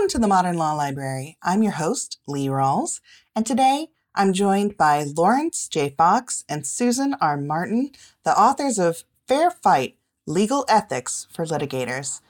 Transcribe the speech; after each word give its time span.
Welcome 0.00 0.18
to 0.18 0.18
the 0.18 0.28
Modern 0.28 0.56
Law 0.56 0.72
Library. 0.72 1.36
I'm 1.42 1.62
your 1.62 1.72
host, 1.72 2.20
Lee 2.26 2.48
Rawles, 2.48 3.02
and 3.36 3.44
today 3.44 3.88
I'm 4.14 4.32
joined 4.32 4.78
by 4.78 5.04
Lawrence 5.04 5.68
J. 5.68 5.90
Fox 5.90 6.42
and 6.48 6.66
Susan 6.66 7.14
R. 7.20 7.36
Martyn, 7.36 7.90
the 8.24 8.30
authors 8.30 8.78
of 8.78 9.04
Fair 9.28 9.50
Fight 9.50 9.98
Legal 10.26 10.64
Ethics 10.70 11.26
for 11.30 11.44
Litigators. 11.44 12.22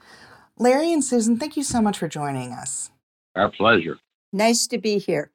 Larry 0.59 0.91
and 0.91 1.01
Susan, 1.01 1.39
thank 1.39 1.55
you 1.55 1.63
so 1.63 1.81
much 1.81 1.97
for 1.97 2.09
joining 2.09 2.51
us. 2.51 2.91
Our 3.37 3.49
pleasure. 3.49 3.99
Nice 4.33 4.67
to 4.67 4.77
be 4.77 4.97
here. 4.97 5.31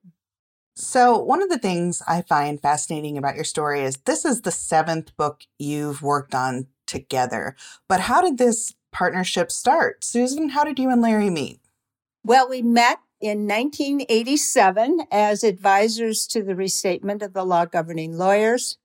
So, 0.74 1.16
one 1.16 1.42
of 1.42 1.48
the 1.48 1.58
things 1.58 2.02
I 2.06 2.20
find 2.20 2.60
fascinating 2.60 3.16
about 3.16 3.36
your 3.36 3.44
story 3.44 3.80
is 3.80 3.96
this 4.04 4.26
is 4.26 4.42
the 4.42 4.52
seventh 4.52 5.16
book 5.16 5.44
you've 5.58 6.02
worked 6.02 6.34
on 6.34 6.66
together. 6.86 7.56
But 7.88 8.00
how 8.00 8.20
did 8.20 8.36
this 8.36 8.74
partnership 8.92 9.50
start? 9.50 10.04
Susan, 10.04 10.50
how 10.50 10.64
did 10.64 10.78
you 10.78 10.90
and 10.90 11.00
Larry 11.00 11.30
meet? 11.30 11.60
Well, 12.26 12.48
we 12.48 12.60
met 12.60 12.98
in 13.20 13.46
1987 13.46 15.02
as 15.12 15.44
advisors 15.44 16.26
to 16.26 16.42
the 16.42 16.56
restatement 16.56 17.22
of 17.22 17.34
the 17.34 17.44
law 17.44 17.66
governing 17.66 18.18
lawyers. 18.18 18.78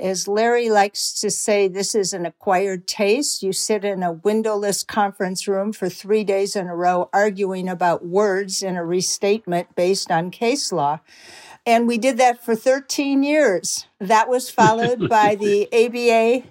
As 0.00 0.26
Larry 0.26 0.70
likes 0.70 1.20
to 1.20 1.30
say, 1.30 1.68
this 1.68 1.94
is 1.94 2.14
an 2.14 2.24
acquired 2.24 2.88
taste. 2.88 3.42
You 3.42 3.52
sit 3.52 3.84
in 3.84 4.02
a 4.02 4.12
windowless 4.12 4.82
conference 4.82 5.46
room 5.46 5.74
for 5.74 5.90
three 5.90 6.24
days 6.24 6.56
in 6.56 6.68
a 6.68 6.74
row 6.74 7.10
arguing 7.12 7.68
about 7.68 8.06
words 8.06 8.62
in 8.62 8.76
a 8.76 8.84
restatement 8.84 9.76
based 9.76 10.10
on 10.10 10.30
case 10.30 10.72
law. 10.72 11.00
And 11.66 11.86
we 11.86 11.98
did 11.98 12.16
that 12.16 12.42
for 12.42 12.56
13 12.56 13.22
years. 13.22 13.84
That 13.98 14.26
was 14.26 14.48
followed 14.48 15.06
by 15.06 15.34
the 15.34 15.68
ABA 15.70 16.48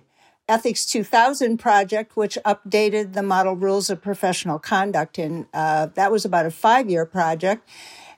Ethics 0.49 0.85
2000 0.85 1.57
project, 1.57 2.17
which 2.17 2.37
updated 2.43 3.13
the 3.13 3.23
model 3.23 3.55
rules 3.55 3.89
of 3.89 4.01
professional 4.01 4.59
conduct. 4.59 5.17
And 5.17 5.45
uh, 5.53 5.87
that 5.93 6.11
was 6.11 6.25
about 6.25 6.45
a 6.45 6.51
five 6.51 6.89
year 6.89 7.05
project. 7.05 7.69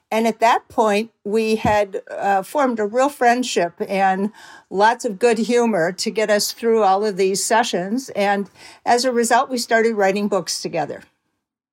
And 0.10 0.28
at 0.28 0.40
that 0.40 0.68
point, 0.68 1.12
we 1.24 1.56
had 1.56 2.02
uh, 2.12 2.44
formed 2.44 2.80
a 2.80 2.86
real 2.86 3.08
friendship 3.08 3.74
and 3.88 4.32
lots 4.70 5.06
of 5.06 5.20
good 5.20 5.38
humor 5.38 5.94
to 5.94 6.12
get 6.12 6.30
us 6.30 6.52
through 6.52 6.84
all 6.84 7.06
of 7.06 7.16
these 7.16 7.44
sessions. 7.44 8.10
And 8.10 8.50
as 8.86 9.06
a 9.06 9.12
result, 9.12 9.50
we 9.50 9.58
started 9.58 9.96
writing 9.96 10.28
books 10.28 10.62
together. 10.62 11.04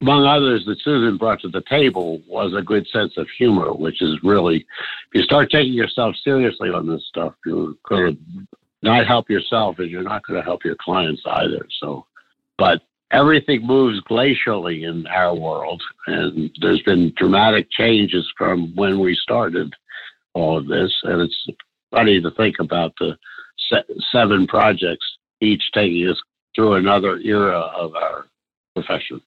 Among 0.00 0.24
others, 0.24 0.64
that 0.66 0.78
Susan 0.84 1.16
brought 1.16 1.40
to 1.40 1.48
the 1.48 1.62
table 1.62 2.22
was 2.28 2.54
a 2.54 2.62
good 2.62 2.86
sense 2.92 3.16
of 3.16 3.26
humor, 3.36 3.72
which 3.72 4.00
is 4.00 4.16
really, 4.22 4.58
if 4.58 5.14
you 5.14 5.22
start 5.22 5.50
taking 5.50 5.72
yourself 5.72 6.14
seriously 6.22 6.70
on 6.70 6.86
this 6.86 7.04
stuff, 7.08 7.34
you're 7.44 7.74
going 7.88 8.14
to 8.14 8.46
not 8.82 9.06
help 9.06 9.28
yourself 9.28 9.78
and 9.78 9.90
you're 9.90 10.02
not 10.02 10.26
going 10.26 10.38
to 10.38 10.44
help 10.44 10.64
your 10.64 10.76
clients 10.76 11.22
either. 11.26 11.66
So, 11.80 12.06
but 12.56 12.82
everything 13.10 13.66
moves 13.66 14.00
glacially 14.02 14.88
in 14.88 15.06
our 15.06 15.34
world, 15.34 15.82
and 16.06 16.50
there's 16.60 16.82
been 16.82 17.12
dramatic 17.16 17.70
changes 17.70 18.30
from 18.36 18.74
when 18.74 19.00
we 19.00 19.16
started 19.16 19.72
all 20.34 20.58
of 20.58 20.66
this. 20.66 20.92
And 21.04 21.22
it's 21.22 21.46
funny 21.90 22.20
to 22.20 22.30
think 22.32 22.56
about 22.60 22.92
the 22.98 23.16
seven 24.12 24.46
projects, 24.46 25.06
each 25.40 25.62
taking 25.72 26.08
us 26.08 26.20
through 26.54 26.74
another 26.74 27.18
era 27.18 27.58
of 27.58 27.94
our 27.94 28.26
profession. 28.74 29.20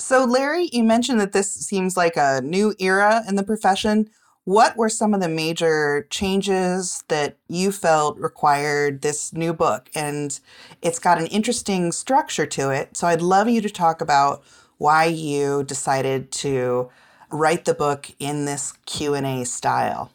So, 0.00 0.24
Larry, 0.24 0.68
you 0.72 0.84
mentioned 0.84 1.20
that 1.20 1.32
this 1.32 1.52
seems 1.52 1.96
like 1.96 2.16
a 2.16 2.40
new 2.40 2.74
era 2.78 3.22
in 3.28 3.34
the 3.34 3.42
profession. 3.42 4.08
What 4.48 4.78
were 4.78 4.88
some 4.88 5.12
of 5.12 5.20
the 5.20 5.28
major 5.28 6.06
changes 6.08 7.04
that 7.08 7.36
you 7.48 7.70
felt 7.70 8.18
required 8.18 9.02
this 9.02 9.34
new 9.34 9.52
book? 9.52 9.90
And 9.94 10.40
it's 10.80 10.98
got 10.98 11.18
an 11.20 11.26
interesting 11.26 11.92
structure 11.92 12.46
to 12.46 12.70
it. 12.70 12.96
So 12.96 13.08
I'd 13.08 13.20
love 13.20 13.50
you 13.50 13.60
to 13.60 13.68
talk 13.68 14.00
about 14.00 14.42
why 14.78 15.04
you 15.04 15.64
decided 15.64 16.32
to 16.32 16.88
write 17.30 17.66
the 17.66 17.74
book 17.74 18.10
in 18.18 18.46
this 18.46 18.72
Q&A 18.86 19.44
style. 19.44 20.12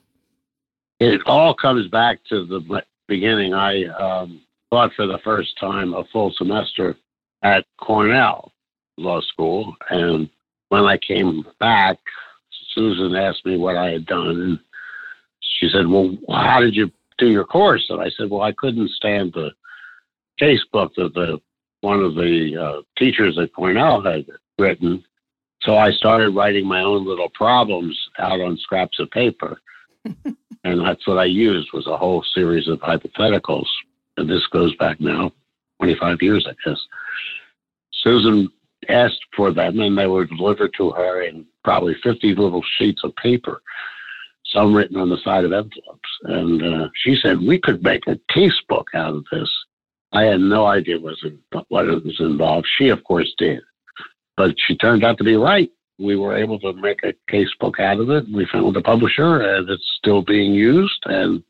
It 1.00 1.22
all 1.28 1.54
comes 1.54 1.88
back 1.90 2.18
to 2.30 2.44
the 2.44 2.82
beginning. 3.08 3.54
I 3.54 3.84
um, 3.86 4.42
taught 4.72 4.94
for 4.96 5.06
the 5.06 5.20
first 5.20 5.60
time 5.60 5.94
a 5.94 6.06
full 6.06 6.34
semester 6.36 6.98
at 7.44 7.68
Cornell 7.80 8.52
Law 8.98 9.22
School. 9.22 9.76
And 9.92 10.28
when 10.70 10.86
I 10.86 10.98
came 10.98 11.46
back, 11.60 12.00
Susan 12.74 13.16
asked 13.16 13.46
me 13.46 13.58
what 13.58 13.78
I 13.78 13.92
had 13.92 14.06
done, 14.06 14.42
and 14.42 14.60
she 15.40 15.70
said, 15.70 15.88
"Well, 15.88 16.18
how 16.30 16.60
did 16.60 16.76
you 16.76 16.92
do 17.18 17.30
your 17.30 17.46
course?" 17.46 17.86
And 17.90 18.02
I 18.02 18.10
said, 18.10 18.30
"Well, 18.30 18.42
I 18.42 18.52
couldn't 18.52 18.90
stand 18.92 19.34
the 19.34 19.52
case 20.40 20.64
book 20.72 20.94
that 20.96 21.14
the 21.14 21.40
one 21.82 22.02
of 22.02 22.16
the 22.16 22.58
uh, 22.58 22.82
teachers 22.98 23.38
at 23.38 23.54
Cornell 23.54 24.02
had 24.02 24.26
written, 24.58 25.04
so 25.64 25.78
I 25.78 25.92
started 25.92 26.36
writing 26.36 26.66
my 26.66 26.82
own 26.82 27.06
little 27.06 27.30
problems 27.30 27.98
out 28.20 28.40
on 28.40 28.58
scraps 28.58 29.00
of 29.00 29.12
paper, 29.12 29.62
and 30.64 30.82
that's 30.82 31.08
what 31.08 31.18
I 31.18 31.26
used 31.26 31.74
was 31.74 31.88
a 31.88 31.98
whole 31.98 32.24
series 32.34 32.68
of 32.68 32.80
hypotheticals. 32.80 33.68
And 34.18 34.30
this 34.30 34.46
goes 34.48 34.76
back 34.76 35.02
now 35.02 35.32
25 35.80 36.22
years, 36.22 36.48
I 36.48 36.54
guess. 36.64 36.80
Susan 37.92 38.50
asked 38.90 39.26
for 39.36 39.52
them, 39.52 39.80
and 39.80 39.98
they 39.98 40.08
were 40.08 40.26
delivered 40.26 40.74
to 40.78 40.92
her 40.92 41.24
in 41.24 41.46
probably 41.64 41.96
50 42.04 42.36
little 42.36 42.64
sheets 42.78 43.04
of 43.04 43.16
paper, 43.16 43.62
some 44.46 44.76
written 44.76 44.98
on 44.98 45.10
the 45.10 45.18
side 45.18 45.46
of 45.46 45.54
envelopes. 45.54 46.10
And 46.24 46.64
uh, 46.64 46.90
she 46.96 47.16
said, 47.16 47.40
We 47.40 47.60
could 47.60 47.84
make 47.84 48.08
a 48.08 48.20
case 48.34 48.60
book 48.68 48.88
out 48.94 49.16
of 49.16 49.26
this. 49.32 49.50
I 50.12 50.24
had 50.24 50.42
no 50.42 50.66
idea 50.66 51.00
what 51.00 51.16
it 51.24 52.04
was 52.04 52.20
involved. 52.20 52.68
She, 52.78 52.90
of 52.90 53.04
course, 53.04 53.34
did. 53.38 53.62
But 54.38 54.56
she 54.58 54.78
turned 54.78 55.04
out 55.04 55.18
to 55.18 55.24
be 55.24 55.36
right. 55.36 55.72
We 56.00 56.16
were 56.16 56.36
able 56.36 56.60
to 56.60 56.74
make 56.74 57.04
a 57.04 57.14
case 57.30 57.50
book 57.60 57.80
out 57.80 58.00
of 58.00 58.10
it. 58.10 58.26
We 58.32 58.46
found 58.52 58.76
a 58.78 58.82
publisher, 58.82 59.42
and 59.42 59.70
it's 59.70 59.96
still 59.98 60.22
being 60.22 60.54
used. 60.54 61.02
And 61.06 61.44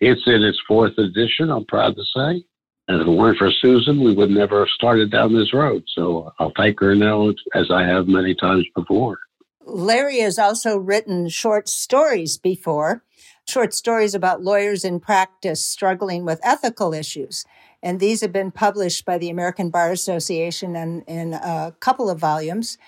it's 0.00 0.26
in 0.26 0.42
its 0.42 0.60
fourth 0.66 0.98
edition, 0.98 1.50
I'm 1.50 1.64
proud 1.66 1.96
to 1.96 2.04
say. 2.04 2.44
And 2.88 3.02
if 3.02 3.06
it 3.06 3.10
weren't 3.10 3.36
for 3.36 3.50
Susan, 3.50 4.02
we 4.02 4.14
would 4.14 4.30
never 4.30 4.60
have 4.60 4.68
started 4.70 5.10
down 5.10 5.34
this 5.34 5.52
road. 5.52 5.84
So 5.94 6.32
I'll 6.38 6.52
thank 6.56 6.80
her 6.80 6.94
now, 6.94 7.32
as 7.54 7.70
I 7.70 7.82
have 7.82 8.08
many 8.08 8.34
times 8.34 8.64
before. 8.74 9.18
Larry 9.66 10.20
has 10.20 10.38
also 10.38 10.78
written 10.78 11.28
short 11.28 11.68
stories 11.68 12.38
before, 12.38 13.04
short 13.46 13.74
stories 13.74 14.14
about 14.14 14.42
lawyers 14.42 14.84
in 14.84 15.00
practice 15.00 15.62
struggling 15.62 16.24
with 16.24 16.40
ethical 16.42 16.94
issues. 16.94 17.44
And 17.82 18.00
these 18.00 18.22
have 18.22 18.32
been 18.32 18.50
published 18.50 19.04
by 19.04 19.18
the 19.18 19.28
American 19.28 19.68
Bar 19.68 19.92
Association 19.92 20.74
in, 20.74 21.02
in 21.02 21.34
a 21.34 21.74
couple 21.80 22.08
of 22.08 22.18
volumes. 22.18 22.78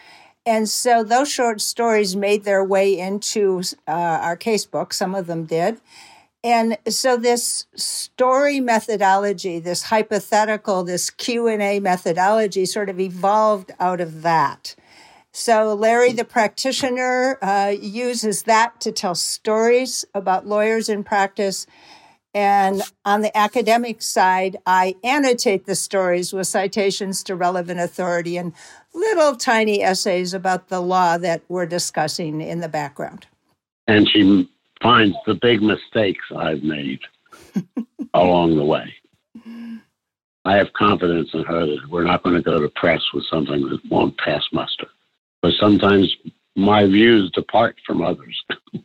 And 0.47 0.69
so 0.69 1.05
those 1.05 1.31
short 1.31 1.61
stories 1.61 2.17
made 2.17 2.45
their 2.45 2.65
way 2.65 2.99
into 2.99 3.63
uh, 3.87 3.91
our 3.91 4.37
casebook. 4.37 4.95
Some 4.95 5.15
of 5.15 5.27
them 5.27 5.45
did. 5.45 5.79
And 6.43 6.79
so 6.89 7.17
this 7.17 7.67
story 7.75 8.61
methodology, 8.61 9.59
this 9.59 9.85
hypothetical, 9.85 10.85
this 10.85 11.11
Q&A 11.11 11.81
methodology 11.81 12.65
sort 12.65 12.89
of 12.89 12.99
evolved 12.99 13.73
out 13.79 14.01
of 14.01 14.23
that. 14.23 14.75
So 15.33 15.75
Larry, 15.75 16.13
the 16.13 16.25
practitioner, 16.25 17.39
uh, 17.43 17.75
uses 17.79 18.45
that 18.45 18.81
to 18.81 18.91
tell 18.91 19.15
stories 19.15 20.05
about 20.15 20.47
lawyers 20.47 20.89
in 20.89 21.05
practice. 21.05 21.67
And 22.33 22.83
on 23.05 23.21
the 23.21 23.37
academic 23.37 24.03
side, 24.03 24.57
I 24.65 24.97
annotate 25.05 25.67
the 25.67 25.75
stories 25.75 26.33
with 26.33 26.47
citations 26.47 27.23
to 27.25 27.37
relevant 27.37 27.81
authority 27.81 28.37
and 28.37 28.53
little 28.95 29.37
tiny 29.37 29.83
essays 29.83 30.33
about 30.33 30.69
the 30.69 30.81
law 30.81 31.19
that 31.19 31.43
we're 31.49 31.67
discussing 31.67 32.41
in 32.41 32.61
the 32.61 32.69
background. 32.69 33.27
And 33.87 34.09
she 34.09 34.49
finds 34.83 35.17
the 35.27 35.35
big 35.35 35.63
mistakes 35.63 36.25
I've 36.37 36.63
made 36.63 37.01
along 38.15 38.57
the 38.57 38.65
way. 38.65 38.95
I 40.45 40.57
have 40.57 40.73
confidence 40.73 41.29
in 41.35 41.45
her 41.45 41.67
that 41.67 41.89
we're 41.91 42.05
not 42.05 42.23
going 42.23 42.37
to 42.37 42.43
go 42.43 42.61
to 42.61 42.69
press 42.71 43.03
with 43.13 43.25
something 43.31 43.69
that 43.69 43.81
won't 43.91 44.17
pass 44.19 44.43
muster. 44.53 44.89
But 45.43 45.53
sometimes 45.61 46.15
my 46.57 46.87
views 46.87 47.31
depart 47.33 47.77
from 47.87 48.03
others. 48.03 48.43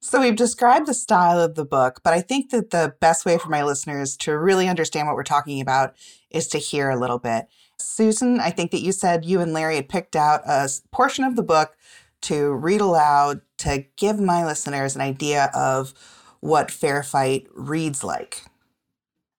so 0.00 0.20
we've 0.20 0.36
described 0.36 0.86
the 0.86 0.94
style 0.94 1.40
of 1.40 1.56
the 1.56 1.64
book, 1.64 2.00
but 2.04 2.14
I 2.14 2.20
think 2.20 2.50
that 2.50 2.70
the 2.70 2.94
best 3.00 3.26
way 3.26 3.38
for 3.38 3.48
my 3.48 3.64
listeners 3.64 4.16
to 4.18 4.38
really 4.38 4.68
understand 4.68 5.08
what 5.08 5.16
we're 5.16 5.24
talking 5.24 5.60
about 5.60 5.94
is 6.30 6.46
to 6.48 6.58
hear 6.58 6.90
a 6.90 6.98
little 6.98 7.18
bit. 7.18 7.48
Susan, 7.80 8.40
I 8.40 8.50
think 8.50 8.70
that 8.70 8.82
you 8.82 8.92
said 8.92 9.24
you 9.24 9.40
and 9.40 9.52
Larry 9.52 9.76
had 9.76 9.88
picked 9.88 10.16
out 10.16 10.42
a 10.46 10.68
portion 10.90 11.24
of 11.24 11.36
the 11.36 11.42
book 11.42 11.76
to 12.22 12.52
read 12.52 12.80
aloud 12.80 13.40
to 13.58 13.84
give 13.96 14.20
my 14.20 14.44
listeners 14.44 14.94
an 14.96 15.02
idea 15.02 15.50
of 15.54 15.94
what 16.40 16.70
Fair 16.70 17.02
Fight 17.02 17.46
reads 17.54 18.02
like. 18.02 18.44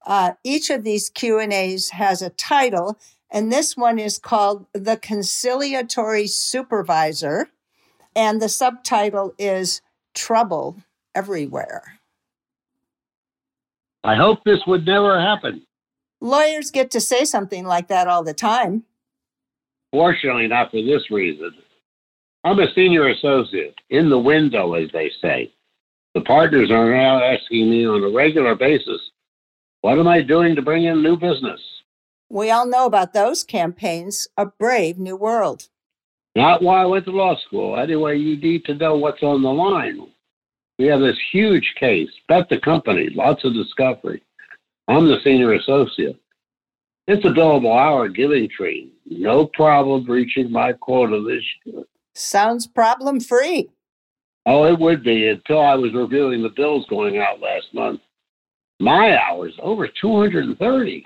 Uh, 0.06 0.34
each 0.44 0.70
of 0.70 0.84
these 0.84 1.10
Q 1.10 1.40
and 1.40 1.54
A's 1.54 1.90
has 1.92 2.22
a 2.22 2.30
title, 2.30 3.00
and 3.30 3.52
this 3.52 3.76
one 3.76 4.00
is 4.00 4.18
called 4.18 4.66
"The 4.74 4.98
Conciliatory 4.98 6.28
Supervisor," 6.28 7.50
and 8.16 8.42
the 8.42 8.50
subtitle 8.50 9.34
is 9.38 9.82
"Trouble 10.14 10.78
Everywhere." 11.14 12.00
I 14.04 14.16
hope 14.16 14.44
this 14.46 14.66
would 14.66 14.86
never 14.86 15.20
happen. 15.20 15.66
Lawyers 16.22 16.72
get 16.72 16.92
to 16.92 17.02
say 17.02 17.26
something 17.26 17.66
like 17.66 17.88
that 17.88 18.08
all 18.08 18.24
the 18.24 18.34
time. 18.34 18.84
Fortunately, 19.92 20.48
not 20.48 20.72
for 20.72 20.82
this 20.82 21.10
reason. 21.12 21.52
I'm 22.44 22.60
a 22.60 22.74
senior 22.74 23.10
associate 23.10 23.76
in 23.90 24.10
the 24.10 24.20
window, 24.20 24.74
as 24.74 24.90
they 24.92 25.12
say. 25.22 25.52
The 26.14 26.22
partners 26.22 26.72
are 26.72 26.90
now 26.90 27.22
asking 27.22 27.70
me 27.70 27.86
on 27.86 28.04
a 28.04 28.10
regular 28.10 28.56
basis, 28.56 29.02
what 29.82 30.00
am 30.00 30.08
I 30.08 30.22
doing 30.22 30.56
to 30.56 30.62
bring 30.62 30.86
in 30.86 31.04
new 31.04 31.18
business? 31.18 31.62
We 32.30 32.52
all 32.52 32.66
know 32.66 32.86
about 32.86 33.14
those 33.14 33.44
campaigns, 33.44 34.28
a 34.38 34.46
brave 34.46 34.98
new 34.98 35.16
world. 35.16 35.68
Not 36.36 36.62
why 36.62 36.82
I 36.82 36.86
went 36.86 37.06
to 37.06 37.12
law 37.12 37.36
school. 37.38 37.78
Anyway, 37.78 38.18
you 38.18 38.38
need 38.38 38.66
to 38.66 38.76
know 38.76 38.96
what's 38.96 39.24
on 39.24 39.42
the 39.42 39.52
line. 39.52 40.08
We 40.78 40.86
have 40.86 41.02
this 41.02 41.18
huge 41.32 41.74
case, 41.78 42.10
bet 42.28 42.48
the 42.50 42.60
company, 42.60 43.10
lots 43.10 43.44
of 43.44 43.54
discovery. 43.54 44.24
I'm 44.88 45.08
the 45.08 45.20
senior 45.24 45.54
associate. 45.54 46.20
It's 47.08 47.26
a 47.26 47.30
billable 47.30 47.78
hour 47.78 48.08
giving 48.08 48.48
tree. 48.50 48.94
No 49.06 49.46
problem 49.46 50.06
reaching 50.06 50.52
my 50.52 50.74
quota 50.74 51.22
this 51.22 51.44
year. 51.66 51.84
Sounds 52.20 52.68
problem 52.68 53.22
free. 53.22 53.70
Oh, 54.46 54.66
it 54.66 54.78
would 54.78 55.04
be 55.04 55.30
until 55.30 55.62
I 55.62 55.76
was 55.76 55.94
reviewing 55.94 56.44
the 56.44 56.50
bills 56.50 56.86
going 56.90 57.18
out 57.18 57.40
last 57.40 57.74
month. 57.74 58.02
My 58.82 59.18
hours, 59.18 59.54
over 59.62 59.88
230, 59.88 61.06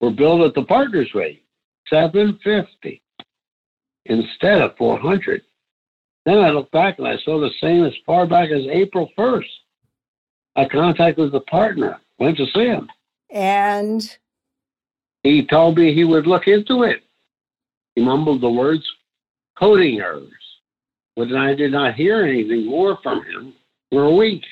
were 0.00 0.10
billed 0.10 0.40
at 0.42 0.54
the 0.54 0.64
partners 0.64 1.10
rate, 1.14 1.44
750 1.88 3.02
instead 4.06 4.62
of 4.62 4.76
400. 4.78 5.42
Then 6.24 6.38
I 6.38 6.50
looked 6.50 6.72
back 6.72 6.98
and 6.98 7.06
I 7.06 7.18
saw 7.18 7.38
the 7.38 7.50
same 7.60 7.84
as 7.84 7.92
far 8.06 8.26
back 8.26 8.50
as 8.50 8.66
April 8.70 9.10
1st. 9.18 9.44
I 10.56 10.64
contacted 10.64 11.32
the 11.32 11.40
partner, 11.40 12.00
went 12.18 12.38
to 12.38 12.46
see 12.54 12.64
him. 12.64 12.88
And 13.30 14.16
he 15.22 15.44
told 15.44 15.76
me 15.76 15.92
he 15.92 16.04
would 16.04 16.26
look 16.26 16.48
into 16.48 16.84
it. 16.84 17.02
He 17.94 18.02
mumbled 18.02 18.40
the 18.40 18.50
words 18.50 18.90
coding 19.60 20.00
errors. 20.00 20.32
But 21.16 21.32
I 21.32 21.54
did 21.54 21.72
not 21.72 21.94
hear 21.94 22.24
anything 22.24 22.66
more 22.66 22.98
from 23.02 23.24
him 23.24 23.52
for 23.90 24.04
a 24.04 24.14
week. 24.14 24.44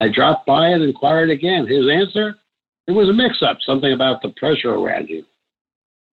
I 0.00 0.08
dropped 0.08 0.46
by 0.46 0.68
and 0.68 0.82
inquired 0.82 1.30
again. 1.30 1.66
His 1.66 1.88
answer? 1.88 2.36
It 2.88 2.92
was 2.92 3.08
a 3.08 3.12
mix 3.12 3.42
up, 3.42 3.58
something 3.64 3.92
about 3.92 4.22
the 4.22 4.30
pressure 4.30 4.74
around 4.74 5.08
you. 5.08 5.24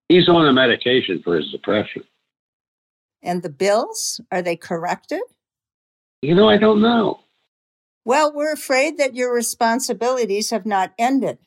He's 0.09 0.29
on 0.29 0.47
a 0.47 0.53
medication 0.53 1.21
for 1.23 1.35
his 1.35 1.51
depression. 1.51 2.03
And 3.23 3.41
the 3.43 3.49
bills, 3.49 4.21
are 4.31 4.41
they 4.41 4.55
corrected? 4.55 5.21
You 6.21 6.35
know, 6.35 6.49
I 6.49 6.57
don't 6.57 6.81
know. 6.81 7.21
Well, 8.05 8.33
we're 8.33 8.53
afraid 8.53 8.97
that 8.97 9.15
your 9.15 9.33
responsibilities 9.33 10.49
have 10.49 10.65
not 10.65 10.93
ended. 10.97 11.37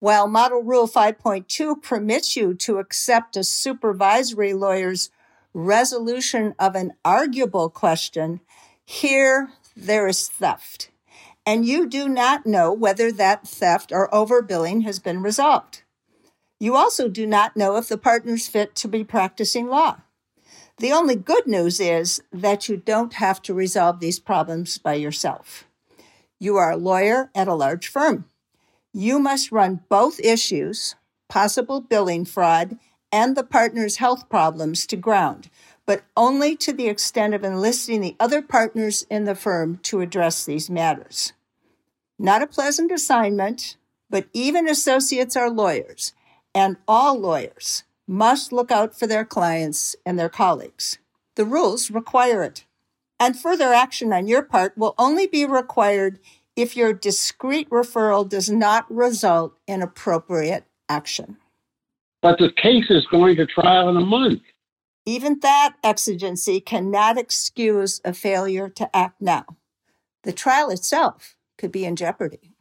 While 0.00 0.28
Model 0.28 0.62
Rule 0.62 0.86
5.2 0.86 1.82
permits 1.82 2.36
you 2.36 2.54
to 2.54 2.78
accept 2.78 3.36
a 3.36 3.44
supervisory 3.44 4.52
lawyer's 4.52 5.10
resolution 5.54 6.54
of 6.58 6.74
an 6.74 6.92
arguable 7.04 7.70
question, 7.70 8.40
here 8.84 9.50
there 9.76 10.06
is 10.06 10.28
theft. 10.28 10.90
And 11.46 11.64
you 11.64 11.86
do 11.86 12.08
not 12.08 12.46
know 12.46 12.72
whether 12.72 13.12
that 13.12 13.46
theft 13.46 13.92
or 13.92 14.10
overbilling 14.10 14.84
has 14.84 14.98
been 14.98 15.22
resolved. 15.22 15.82
You 16.58 16.76
also 16.76 17.08
do 17.08 17.26
not 17.26 17.56
know 17.56 17.76
if 17.76 17.88
the 17.88 17.98
partner's 17.98 18.48
fit 18.48 18.74
to 18.76 18.88
be 18.88 19.04
practicing 19.04 19.68
law. 19.68 19.98
The 20.78 20.92
only 20.92 21.14
good 21.14 21.46
news 21.46 21.80
is 21.80 22.22
that 22.32 22.68
you 22.68 22.76
don't 22.76 23.14
have 23.14 23.40
to 23.42 23.54
resolve 23.54 24.00
these 24.00 24.18
problems 24.18 24.78
by 24.78 24.94
yourself. 24.94 25.64
You 26.40 26.56
are 26.56 26.72
a 26.72 26.76
lawyer 26.76 27.30
at 27.34 27.48
a 27.48 27.54
large 27.54 27.88
firm 27.88 28.26
you 28.94 29.18
must 29.18 29.50
run 29.50 29.80
both 29.88 30.20
issues, 30.20 30.94
possible 31.28 31.80
billing 31.80 32.24
fraud 32.24 32.78
and 33.14 33.36
the 33.36 33.44
partner's 33.44 33.98
health 33.98 34.28
problems, 34.28 34.88
to 34.88 34.96
ground, 34.96 35.48
but 35.86 36.02
only 36.16 36.56
to 36.56 36.72
the 36.72 36.88
extent 36.88 37.32
of 37.32 37.44
enlisting 37.44 38.00
the 38.00 38.16
other 38.18 38.42
partners 38.42 39.06
in 39.08 39.24
the 39.24 39.36
firm 39.36 39.76
to 39.76 40.00
address 40.00 40.44
these 40.44 40.68
matters. 40.68 41.32
Not 42.18 42.42
a 42.42 42.48
pleasant 42.48 42.90
assignment, 42.90 43.76
but 44.10 44.26
even 44.32 44.68
associates 44.68 45.36
are 45.36 45.48
lawyers, 45.48 46.12
and 46.52 46.76
all 46.88 47.16
lawyers 47.16 47.84
must 48.08 48.52
look 48.52 48.72
out 48.72 48.98
for 48.98 49.06
their 49.06 49.24
clients 49.24 49.94
and 50.04 50.18
their 50.18 50.28
colleagues. 50.28 50.98
The 51.36 51.44
rules 51.44 51.92
require 51.92 52.42
it. 52.42 52.64
And 53.20 53.38
further 53.38 53.72
action 53.72 54.12
on 54.12 54.26
your 54.26 54.42
part 54.42 54.76
will 54.76 54.96
only 54.98 55.28
be 55.28 55.46
required 55.46 56.18
if 56.56 56.76
your 56.76 56.92
discreet 56.92 57.70
referral 57.70 58.28
does 58.28 58.50
not 58.50 58.92
result 58.92 59.56
in 59.68 59.82
appropriate 59.82 60.64
action. 60.88 61.36
But 62.24 62.38
the 62.38 62.50
case 62.50 62.86
is 62.88 63.06
going 63.08 63.36
to 63.36 63.44
trial 63.44 63.90
in 63.90 63.98
a 63.98 64.00
month. 64.00 64.40
Even 65.04 65.40
that 65.40 65.74
exigency 65.84 66.58
cannot 66.58 67.18
excuse 67.18 68.00
a 68.02 68.14
failure 68.14 68.70
to 68.70 68.96
act 68.96 69.20
now. 69.20 69.44
The 70.22 70.32
trial 70.32 70.70
itself 70.70 71.36
could 71.58 71.70
be 71.70 71.84
in 71.84 71.96
jeopardy. 71.96 72.54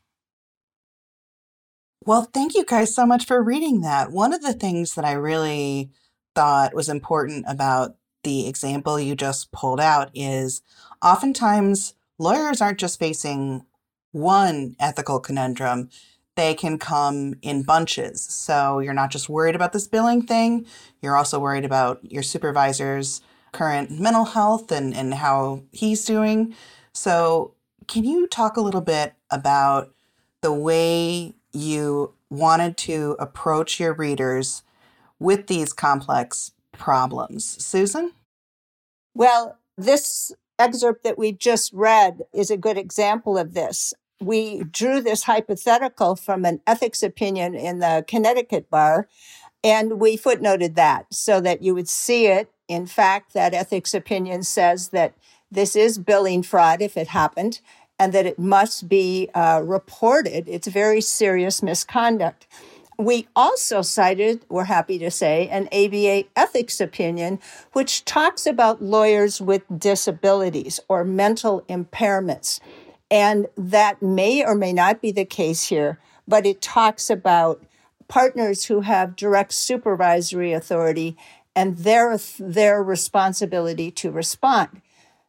Well, 2.06 2.24
thank 2.34 2.56
you 2.56 2.66
guys 2.66 2.94
so 2.94 3.06
much 3.06 3.26
for 3.26 3.42
reading 3.42 3.80
that. 3.80 4.12
One 4.12 4.34
of 4.34 4.42
the 4.42 4.52
things 4.52 4.96
that 4.96 5.06
I 5.06 5.14
really 5.14 5.92
thought 6.36 6.74
was 6.74 6.90
important 6.90 7.46
about 7.48 7.96
the 8.26 8.50
example 8.50 9.00
you 9.00 9.16
just 9.16 9.54
pulled 9.54 9.80
out 9.80 10.12
is 10.14 10.62
oftentimes 11.02 11.94
lawyers 12.20 12.60
aren't 12.60 12.80
just 12.80 13.00
facing 13.00 13.66
one 14.12 14.76
ethical 14.78 15.22
conundrum, 15.22 15.90
they 16.36 16.54
can 16.54 16.78
come 16.78 17.36
in 17.42 17.64
bunches. 17.64 18.22
So 18.22 18.80
you're 18.80 18.94
not 18.94 19.12
just 19.12 19.30
worried 19.30 19.56
about 19.56 19.74
this 19.74 19.88
billing 19.88 20.24
thing, 20.24 20.66
you're 21.02 21.16
also 21.16 21.40
worried 21.40 21.66
about 21.66 22.00
your 22.12 22.24
supervisor's 22.24 23.22
current 23.52 23.92
mental 23.92 24.26
health 24.26 24.72
and, 24.72 24.94
and 24.96 25.14
how 25.14 25.64
he's 25.72 26.04
doing. 26.04 26.54
So, 26.92 27.54
can 27.88 28.04
you 28.04 28.28
talk 28.28 28.58
a 28.58 28.62
little 28.62 28.82
bit 28.82 29.14
about 29.30 29.94
the 30.42 30.54
way 30.54 31.34
you 31.52 32.14
wanted 32.30 32.78
to 32.78 33.16
approach 33.20 33.80
your 33.80 33.94
readers 33.94 34.64
with 35.20 35.48
these 35.48 35.74
complex 35.74 36.52
problems? 36.72 37.46
Susan? 37.64 38.14
Well, 39.14 39.60
this 39.78 40.32
excerpt 40.58 41.04
that 41.04 41.18
we 41.18 41.32
just 41.32 41.74
read 41.74 42.24
is 42.34 42.50
a 42.50 42.58
good 42.58 42.78
example 42.78 43.38
of 43.38 43.54
this 43.54 43.94
we 44.26 44.64
drew 44.64 45.02
this 45.02 45.24
hypothetical 45.24 46.16
from 46.16 46.46
an 46.46 46.62
ethics 46.66 47.04
opinion 47.04 47.56
in 47.56 47.80
the 47.80 48.04
Connecticut 48.08 48.70
bar, 48.70 49.08
and 49.64 50.00
we 50.00 50.18
footnoted 50.18 50.76
that 50.76 51.14
so 51.14 51.40
that 51.42 51.62
you 51.62 51.74
would 51.74 51.90
see 51.90 52.28
it. 52.28 52.52
In 52.68 52.86
fact, 52.86 53.34
that 53.34 53.54
ethics 53.54 53.94
opinion 53.94 54.44
says 54.44 54.90
that 54.90 55.14
this 55.52 55.76
is 55.76 55.98
billing 55.98 56.44
fraud 56.44 56.82
if 56.82 56.98
it 56.98 57.10
happened, 57.10 57.60
and 58.00 58.12
that 58.14 58.26
it 58.26 58.40
must 58.40 58.90
be 58.90 59.30
uh, 59.36 59.62
reported. 59.64 60.48
It's 60.48 60.68
very 60.68 61.02
serious 61.02 61.62
misconduct. 61.62 62.48
We 62.98 63.28
also 63.36 63.82
cited, 63.82 64.46
we're 64.50 64.66
happy 64.66 65.00
to 65.00 65.10
say, 65.10 65.48
an 65.50 65.68
ABA 65.72 66.26
ethics 66.36 66.80
opinion, 66.80 67.40
which 67.74 68.06
talks 68.06 68.46
about 68.46 68.84
lawyers 68.84 69.42
with 69.42 69.64
disabilities 69.76 70.80
or 70.88 71.04
mental 71.04 71.62
impairments. 71.70 72.60
And 73.14 73.46
that 73.56 74.02
may 74.02 74.44
or 74.44 74.56
may 74.56 74.74
not 74.74 75.00
be 75.00 75.12
the 75.12 75.24
case 75.24 75.68
here, 75.68 76.00
but 76.28 76.48
it 76.48 76.64
talks 76.64 77.12
about 77.12 77.64
partners 78.08 78.66
who 78.66 78.82
have 78.82 79.16
direct 79.16 79.54
supervisory 79.54 80.52
authority 80.52 81.16
and 81.56 81.78
their, 81.78 82.18
their 82.40 82.82
responsibility 82.82 83.92
to 83.92 84.10
respond. 84.10 84.82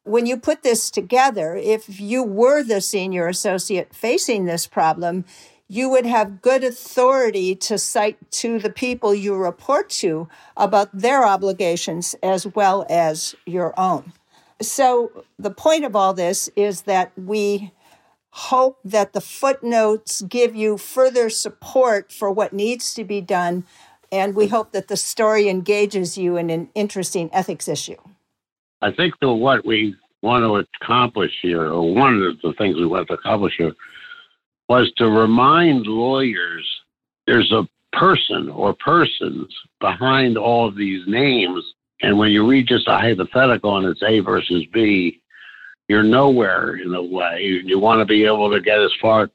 When 0.03 0.25
you 0.25 0.39
put 0.39 0.63
this 0.63 0.91
together, 0.91 1.57
if 1.57 2.01
you 2.01 2.23
were 2.23 2.63
the 2.63 2.81
senior 2.81 3.29
associate 3.29 3.95
facing 3.95 4.47
this 4.47 4.67
problem, 4.67 5.27
you 5.69 5.91
would 5.91 6.07
have 6.07 6.41
good 6.41 6.65
authority 6.65 7.55
to 7.55 7.77
cite 7.77 8.31
to 8.31 8.59
the 8.59 8.71
people 8.71 9.15
you 9.15 9.35
report 9.35 9.91
to 9.91 10.27
about 10.57 10.89
their 10.99 11.23
obligations 11.23 12.15
as 12.23 12.47
well 12.47 12.87
as 12.89 13.35
your 13.45 13.79
own. 13.79 14.15
So, 14.61 15.25
the 15.39 15.51
point 15.51 15.85
of 15.85 15.97
all 15.97 16.15
this 16.15 16.49
is 16.57 16.83
that 16.83 17.13
we 17.17 17.73
hope 18.31 18.79
that 18.85 19.13
the 19.13 19.21
footnotes 19.21 20.23
give 20.23 20.57
you 20.57 20.77
further 20.77 21.31
support 21.31 22.13
for 22.13 22.31
what 22.31 22.53
needs 22.53 22.95
to 22.95 23.05
be 23.05 23.21
done. 23.21 23.65
And 24.11 24.35
we 24.35 24.49
hope 24.49 24.73
that 24.73 24.89
the 24.89 24.97
story 24.97 25.49
engages 25.49 26.19
you 26.19 26.37
in 26.37 26.51
an 26.51 26.69
interesting 26.75 27.31
ethics 27.33 27.69
issue. 27.69 27.97
I 28.81 28.93
think 28.93 29.15
that 29.21 29.33
what 29.33 29.65
we 29.65 29.97
want 30.23 30.43
to 30.43 30.67
accomplish 30.83 31.33
here, 31.43 31.65
or 31.65 31.95
one 31.95 32.23
of 32.23 32.41
the 32.41 32.53
things 32.55 32.77
we 32.77 32.87
want 32.87 33.09
to 33.09 33.15
accomplish 33.15 33.55
here, 33.57 33.73
was 34.69 34.91
to 34.97 35.09
remind 35.09 35.87
lawyers 35.87 36.67
there's 37.27 37.53
a 37.53 37.69
person 37.93 38.49
or 38.49 38.75
persons 38.75 39.55
behind 39.81 40.37
all 40.37 40.67
of 40.67 40.77
these 40.77 41.07
names 41.07 41.63
and 42.05 42.19
when 42.19 42.31
you 42.31 42.47
read 42.47 42.69
just 42.69 42.87
a 42.87 42.99
hypothetical 42.99 43.79
and 43.79 43.87
it's 43.87 44.03
A 44.03 44.21
versus 44.21 44.65
B, 44.73 45.23
you're 45.89 46.03
nowhere 46.03 46.77
in 46.77 46.95
a 46.95 47.03
way. 47.03 47.41
You, 47.41 47.55
you 47.65 47.79
want 47.79 48.01
to 48.01 48.05
be 48.05 48.25
able 48.27 48.51
to 48.51 48.61
get 48.61 48.79
as 48.79 48.93
far, 49.01 49.31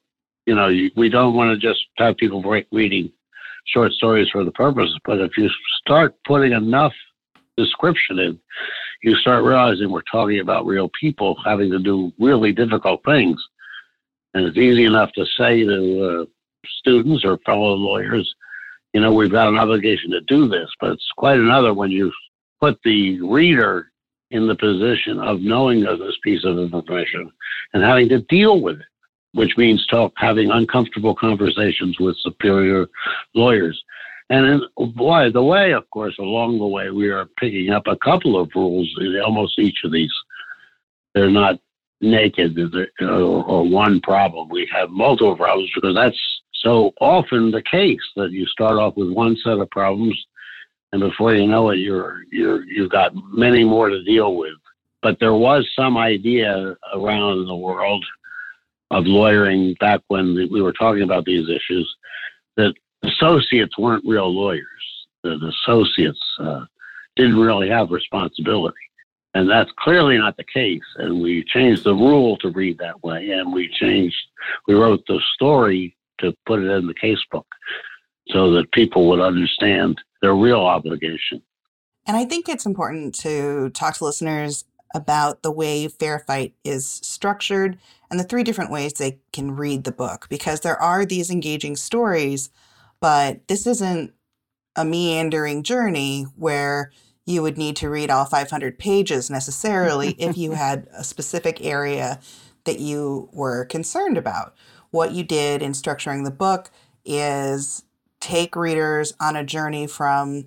you 0.46 0.54
know, 0.54 0.68
you, 0.68 0.92
we 0.96 1.10
don't 1.10 1.34
want 1.34 1.50
to 1.52 1.68
just 1.68 1.80
have 1.98 2.18
people 2.18 2.44
break 2.44 2.68
reading 2.72 3.12
short 3.66 3.92
stories 3.94 4.30
for 4.32 4.44
the 4.44 4.52
purpose, 4.52 4.96
but 5.06 5.20
if 5.20 5.36
you 5.36 5.50
start 5.82 6.16
putting 6.26 6.54
enough 6.54 6.94
description 7.58 8.20
in, 8.20 8.40
you 9.02 9.16
start 9.16 9.44
realizing 9.44 9.90
we're 9.90 10.02
talking 10.12 10.40
about 10.40 10.66
real 10.66 10.92
people 11.00 11.38
having 11.44 11.72
to 11.72 11.80
do 11.80 12.12
really 12.20 12.52
difficult 12.52 13.02
things. 13.04 13.44
And 14.36 14.46
it's 14.46 14.58
easy 14.58 14.86
enough 14.86 15.12
to 15.14 15.26
say 15.38 15.64
to 15.64 16.04
uh, 16.06 16.26
students 16.80 17.26
or 17.26 17.40
fellow 17.46 17.74
lawyers, 17.74 18.32
you 18.94 19.02
know, 19.02 19.12
we've 19.12 19.32
got 19.32 19.48
an 19.48 19.58
obligation 19.58 20.12
to 20.12 20.22
do 20.22 20.48
this, 20.48 20.70
but 20.80 20.92
it's 20.92 21.12
quite 21.18 21.40
another 21.40 21.74
when 21.74 21.92
you 21.92 22.12
put 22.60 22.80
the 22.84 23.22
reader 23.22 23.92
in 24.32 24.48
the 24.48 24.56
position 24.56 25.20
of 25.20 25.42
knowing 25.42 25.86
of 25.86 26.00
this 26.00 26.18
piece 26.24 26.44
of 26.46 26.58
information 26.60 27.32
and 27.74 27.84
having 27.84 28.10
to 28.10 28.20
deal 28.22 28.62
with 28.62 28.80
it, 28.80 28.86
which 29.34 29.58
means 29.58 29.86
talk, 29.88 30.14
having 30.18 30.52
uncomfortable 30.52 31.16
conversations 31.16 32.00
with 32.00 32.18
superior 32.18 32.88
lawyers. 33.34 33.82
And 34.30 34.46
in, 34.46 34.92
boy, 34.94 35.32
the 35.32 35.44
way, 35.44 35.72
of 35.72 35.90
course, 35.90 36.16
along 36.20 36.60
the 36.60 36.68
way, 36.68 36.92
we 36.92 37.10
are 37.10 37.26
picking 37.40 37.72
up 37.72 37.88
a 37.88 37.98
couple 37.98 38.40
of 38.40 38.52
rules 38.54 38.88
in 39.00 39.20
almost 39.26 39.58
each 39.58 39.80
of 39.84 39.92
these. 39.92 40.14
They're 41.16 41.32
not 41.32 41.60
naked 42.02 42.58
or 43.02 43.68
one 43.68 44.00
problem. 44.02 44.50
We 44.50 44.70
have 44.72 44.92
multiple 44.92 45.36
problems 45.36 45.72
because 45.74 45.96
that's 45.96 46.42
so 46.54 46.94
often 47.02 47.52
the 47.52 47.64
case 47.64 48.00
that 48.16 48.32
you 48.32 48.46
start 48.46 48.78
off 48.78 48.96
with 48.96 49.12
one 49.12 49.36
set 49.44 49.58
of 49.58 49.70
problems 49.72 50.16
and 50.92 51.02
before 51.02 51.36
you 51.36 51.48
know 51.48 51.70
it, 51.70 51.78
you're 51.78 52.24
you're 52.32 52.64
you've 52.64 52.92
got 52.92 53.14
many 53.32 53.64
more 53.64 53.90
to 53.90 54.04
deal 54.04 54.36
with. 54.36 54.56
But 55.02 55.20
there 55.20 55.34
was 55.34 55.68
some 55.76 55.98
idea 55.98 56.76
around 56.94 57.48
the 57.48 57.56
world 57.56 58.06
of 58.92 59.06
lawyering 59.06 59.76
back 59.80 60.02
when 60.08 60.36
we 60.52 60.62
were 60.62 60.74
talking 60.74 61.04
about 61.04 61.26
these 61.26 61.48
issues 61.48 61.96
that 62.58 62.74
associates 63.04 63.78
weren't 63.78 64.04
real 64.06 64.34
lawyers. 64.34 64.66
The 65.24 65.54
associates 65.68 66.20
uh, 66.40 66.66
didn't 67.16 67.40
really 67.40 67.70
have 67.70 67.92
responsibility. 67.92 68.78
And 69.36 69.50
that's 69.50 69.72
clearly 69.78 70.18
not 70.18 70.38
the 70.38 70.44
case. 70.44 70.82
And 70.96 71.22
we 71.22 71.44
changed 71.44 71.84
the 71.84 71.94
rule 71.94 72.36
to 72.38 72.50
read 72.50 72.80
that 72.80 73.04
way. 73.04 73.30
And 73.30 73.54
we 73.54 73.70
changed, 73.70 74.18
we 74.68 74.74
wrote 74.74 75.04
the 75.08 75.22
story 75.36 75.96
to 76.20 76.36
put 76.46 76.60
it 76.60 76.70
in 76.70 76.88
the 76.88 76.94
case 76.96 77.24
book 77.32 77.46
so 78.30 78.52
that 78.52 78.72
people 78.72 79.08
would 79.08 79.20
understand 79.20 80.02
their 80.22 80.36
real 80.36 80.62
obligation. 80.62 81.42
And 82.06 82.18
I 82.18 82.26
think 82.26 82.50
it's 82.50 82.66
important 82.66 83.16
to 83.20 83.70
talk 83.70 83.98
to 83.98 84.06
listeners 84.06 84.66
about 84.96 85.44
the 85.44 85.52
way 85.52 85.88
Fair 85.88 86.20
Fight 86.20 86.54
is 86.64 86.88
structured 86.88 87.78
and 88.10 88.20
the 88.20 88.24
three 88.24 88.44
different 88.44 88.72
ways 88.72 88.94
they 88.94 89.20
can 89.32 89.56
read 89.56 89.84
the 89.84 89.92
book 89.92 90.28
because 90.30 90.62
there 90.62 90.82
are 90.82 91.06
these 91.06 91.30
engaging 91.30 91.76
stories, 91.76 92.50
but 93.00 93.48
this 93.48 93.68
isn't 93.68 94.14
a 94.76 94.84
meandering 94.84 95.62
journey 95.62 96.24
where 96.36 96.92
you 97.26 97.44
would 97.44 97.58
need 97.58 97.76
to 97.76 97.90
read 97.90 98.10
all 98.10 98.26
500 98.26 98.80
pages 98.80 99.30
necessarily 99.30 100.10
if 100.18 100.38
you 100.38 100.54
had 100.54 100.88
a 100.94 101.04
specific 101.04 101.64
area 101.64 102.20
that 102.66 102.80
you 102.80 103.30
were 103.32 103.66
concerned 103.66 104.18
about. 104.18 104.56
What 104.92 105.12
you 105.12 105.24
did 105.24 105.62
in 105.62 105.74
structuring 105.74 106.26
the 106.26 106.32
book 106.32 106.72
is 107.06 107.84
take 108.20 108.56
readers 108.56 109.14
on 109.20 109.36
a 109.36 109.44
journey 109.44 109.88
from 109.88 110.46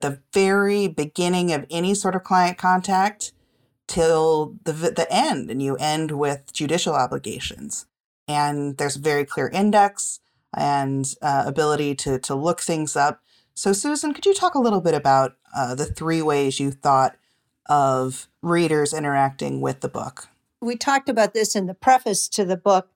the 0.00 0.20
very 0.32 0.88
beginning 0.88 1.52
of 1.52 1.66
any 1.70 1.94
sort 1.94 2.14
of 2.14 2.24
client 2.24 2.58
contact 2.58 3.32
till 3.86 4.56
the, 4.64 4.72
the 4.72 5.06
end, 5.10 5.50
and 5.50 5.62
you 5.62 5.76
end 5.76 6.12
with 6.12 6.52
judicial 6.52 6.94
obligations. 6.94 7.86
And 8.28 8.76
there's 8.78 8.96
a 8.96 9.00
very 9.00 9.24
clear 9.24 9.48
index 9.48 10.20
and 10.54 11.06
uh, 11.22 11.44
ability 11.46 11.94
to, 11.96 12.18
to 12.20 12.34
look 12.34 12.60
things 12.60 12.96
up. 12.96 13.20
So, 13.54 13.72
Susan, 13.72 14.14
could 14.14 14.26
you 14.26 14.34
talk 14.34 14.54
a 14.54 14.60
little 14.60 14.80
bit 14.80 14.94
about 14.94 15.36
uh, 15.54 15.74
the 15.74 15.86
three 15.86 16.22
ways 16.22 16.58
you 16.58 16.70
thought 16.70 17.16
of 17.66 18.28
readers 18.40 18.94
interacting 18.94 19.60
with 19.60 19.80
the 19.80 19.88
book? 19.88 20.28
We 20.60 20.76
talked 20.76 21.08
about 21.08 21.34
this 21.34 21.54
in 21.54 21.66
the 21.66 21.74
preface 21.74 22.28
to 22.28 22.44
the 22.44 22.56
book. 22.56 22.88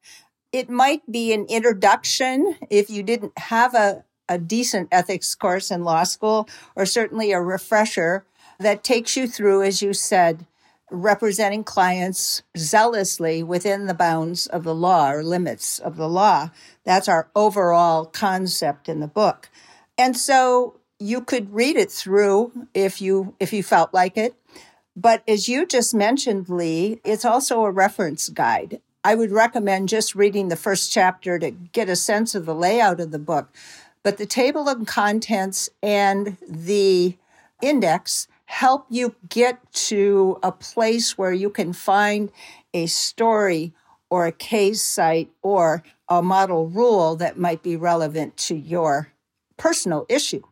It 0.56 0.70
might 0.70 1.02
be 1.12 1.34
an 1.34 1.44
introduction 1.50 2.56
if 2.70 2.88
you 2.88 3.02
didn't 3.02 3.36
have 3.36 3.74
a, 3.74 4.04
a 4.26 4.38
decent 4.38 4.88
ethics 4.90 5.34
course 5.34 5.70
in 5.70 5.84
law 5.84 6.04
school, 6.04 6.48
or 6.74 6.86
certainly 6.86 7.30
a 7.30 7.42
refresher 7.42 8.24
that 8.58 8.82
takes 8.82 9.18
you 9.18 9.28
through, 9.28 9.64
as 9.64 9.82
you 9.82 9.92
said, 9.92 10.46
representing 10.90 11.62
clients 11.62 12.42
zealously 12.56 13.42
within 13.42 13.86
the 13.86 13.92
bounds 13.92 14.46
of 14.46 14.64
the 14.64 14.74
law 14.74 15.10
or 15.10 15.22
limits 15.22 15.78
of 15.78 15.96
the 15.96 16.08
law. 16.08 16.48
That's 16.84 17.06
our 17.06 17.28
overall 17.36 18.06
concept 18.06 18.88
in 18.88 19.00
the 19.00 19.06
book. 19.08 19.50
And 19.98 20.16
so 20.16 20.80
you 20.98 21.20
could 21.20 21.52
read 21.52 21.76
it 21.76 21.90
through 21.90 22.68
if 22.72 23.02
you 23.02 23.34
if 23.38 23.52
you 23.52 23.62
felt 23.62 23.92
like 23.92 24.16
it. 24.16 24.34
But 24.96 25.22
as 25.28 25.50
you 25.50 25.66
just 25.66 25.92
mentioned, 25.92 26.48
Lee, 26.48 27.02
it's 27.04 27.26
also 27.26 27.66
a 27.66 27.70
reference 27.70 28.30
guide. 28.30 28.80
I 29.06 29.14
would 29.14 29.30
recommend 29.30 29.88
just 29.88 30.16
reading 30.16 30.48
the 30.48 30.56
first 30.56 30.90
chapter 30.90 31.38
to 31.38 31.52
get 31.52 31.88
a 31.88 31.94
sense 31.94 32.34
of 32.34 32.44
the 32.44 32.56
layout 32.56 32.98
of 32.98 33.12
the 33.12 33.20
book. 33.20 33.54
But 34.02 34.18
the 34.18 34.26
table 34.26 34.68
of 34.68 34.84
contents 34.84 35.70
and 35.80 36.36
the 36.44 37.16
index 37.62 38.26
help 38.46 38.84
you 38.90 39.14
get 39.28 39.60
to 39.90 40.40
a 40.42 40.50
place 40.50 41.16
where 41.16 41.32
you 41.32 41.50
can 41.50 41.72
find 41.72 42.32
a 42.74 42.86
story 42.86 43.72
or 44.10 44.26
a 44.26 44.32
case 44.32 44.82
cite 44.82 45.30
or 45.40 45.84
a 46.08 46.20
model 46.20 46.66
rule 46.66 47.14
that 47.14 47.38
might 47.38 47.62
be 47.62 47.76
relevant 47.76 48.36
to 48.38 48.56
your 48.56 49.12
personal 49.56 50.04
issue. 50.08 50.42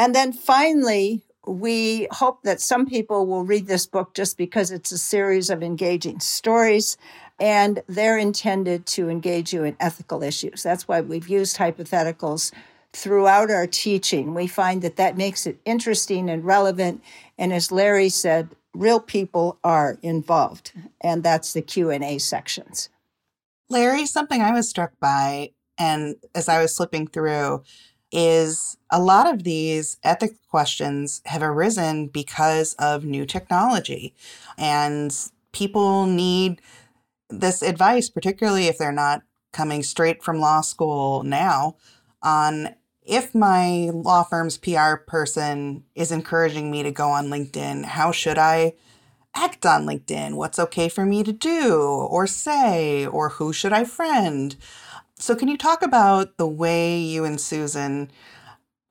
And 0.00 0.16
then 0.16 0.32
finally, 0.32 1.22
we 1.46 2.08
hope 2.10 2.42
that 2.42 2.60
some 2.60 2.86
people 2.86 3.24
will 3.24 3.44
read 3.44 3.68
this 3.68 3.86
book 3.86 4.14
just 4.14 4.36
because 4.36 4.72
it's 4.72 4.90
a 4.90 4.98
series 4.98 5.48
of 5.48 5.62
engaging 5.62 6.18
stories 6.18 6.96
and 7.42 7.82
they're 7.88 8.18
intended 8.18 8.86
to 8.86 9.08
engage 9.08 9.52
you 9.52 9.64
in 9.64 9.76
ethical 9.80 10.22
issues. 10.22 10.62
That's 10.62 10.86
why 10.86 11.00
we've 11.00 11.28
used 11.28 11.56
hypotheticals 11.56 12.52
throughout 12.92 13.50
our 13.50 13.66
teaching. 13.66 14.32
We 14.32 14.46
find 14.46 14.80
that 14.82 14.94
that 14.94 15.16
makes 15.16 15.44
it 15.44 15.58
interesting 15.64 16.30
and 16.30 16.44
relevant. 16.44 17.02
And 17.36 17.52
as 17.52 17.72
Larry 17.72 18.10
said, 18.10 18.50
real 18.72 19.00
people 19.00 19.58
are 19.64 19.98
involved, 20.02 20.70
and 21.00 21.24
that's 21.24 21.52
the 21.52 21.62
Q&A 21.62 22.18
sections. 22.18 22.90
Larry, 23.68 24.06
something 24.06 24.40
I 24.40 24.52
was 24.52 24.68
struck 24.68 24.92
by 25.00 25.50
and 25.76 26.14
as 26.36 26.48
I 26.48 26.62
was 26.62 26.76
slipping 26.76 27.08
through 27.08 27.64
is 28.12 28.76
a 28.88 29.02
lot 29.02 29.26
of 29.26 29.42
these 29.42 29.96
ethics 30.04 30.38
questions 30.48 31.22
have 31.24 31.42
arisen 31.42 32.06
because 32.06 32.74
of 32.74 33.04
new 33.04 33.26
technology 33.26 34.14
and 34.56 35.12
people 35.50 36.06
need 36.06 36.60
this 37.40 37.62
advice 37.62 38.08
particularly 38.10 38.66
if 38.66 38.78
they're 38.78 38.92
not 38.92 39.22
coming 39.52 39.82
straight 39.82 40.22
from 40.22 40.40
law 40.40 40.60
school 40.60 41.22
now 41.22 41.76
on 42.22 42.74
if 43.04 43.34
my 43.34 43.90
law 43.92 44.22
firm's 44.22 44.56
PR 44.56 44.94
person 45.06 45.84
is 45.94 46.12
encouraging 46.12 46.70
me 46.70 46.82
to 46.82 46.92
go 46.92 47.08
on 47.08 47.28
LinkedIn, 47.28 47.84
how 47.84 48.12
should 48.12 48.38
I 48.38 48.74
act 49.34 49.66
on 49.66 49.86
LinkedIn? 49.86 50.34
What's 50.34 50.58
okay 50.58 50.88
for 50.88 51.04
me 51.04 51.24
to 51.24 51.32
do 51.32 51.80
or 51.80 52.26
say, 52.26 53.06
or 53.06 53.30
who 53.30 53.52
should 53.52 53.72
I 53.72 53.84
friend? 53.84 54.56
So, 55.16 55.34
can 55.34 55.48
you 55.48 55.56
talk 55.58 55.82
about 55.82 56.36
the 56.36 56.46
way 56.46 56.98
you 56.98 57.24
and 57.24 57.40
Susan 57.40 58.10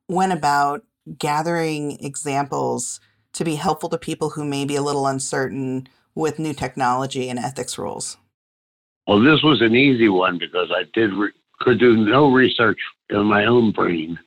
went 0.08 0.34
about 0.34 0.84
gathering 1.18 2.04
examples 2.04 3.00
to 3.34 3.44
be 3.44 3.56
helpful 3.56 3.90
to 3.90 3.98
people 3.98 4.32
who 4.32 4.46
may 4.46 4.66
be 4.66 4.76
a 4.76 4.82
little 4.82 5.08
uncertain 5.08 5.88
with 6.16 6.40
new 6.40 6.54
technology 6.54 7.30
and 7.30 7.40
ethics 7.40 7.78
rules? 7.78 8.18
Well, 9.08 9.20
this 9.20 9.42
was 9.44 9.62
an 9.62 9.76
easy 9.76 10.10
one 10.10 10.38
because 10.38 10.70
I 10.72 10.84
did 10.94 11.14
re- 11.14 11.32
could 11.60 11.80
do 11.80 11.98
no 11.98 12.32
research 12.32 12.80
in 13.10 13.26
my 13.26 13.46
own 13.46 13.72
brain 13.72 14.18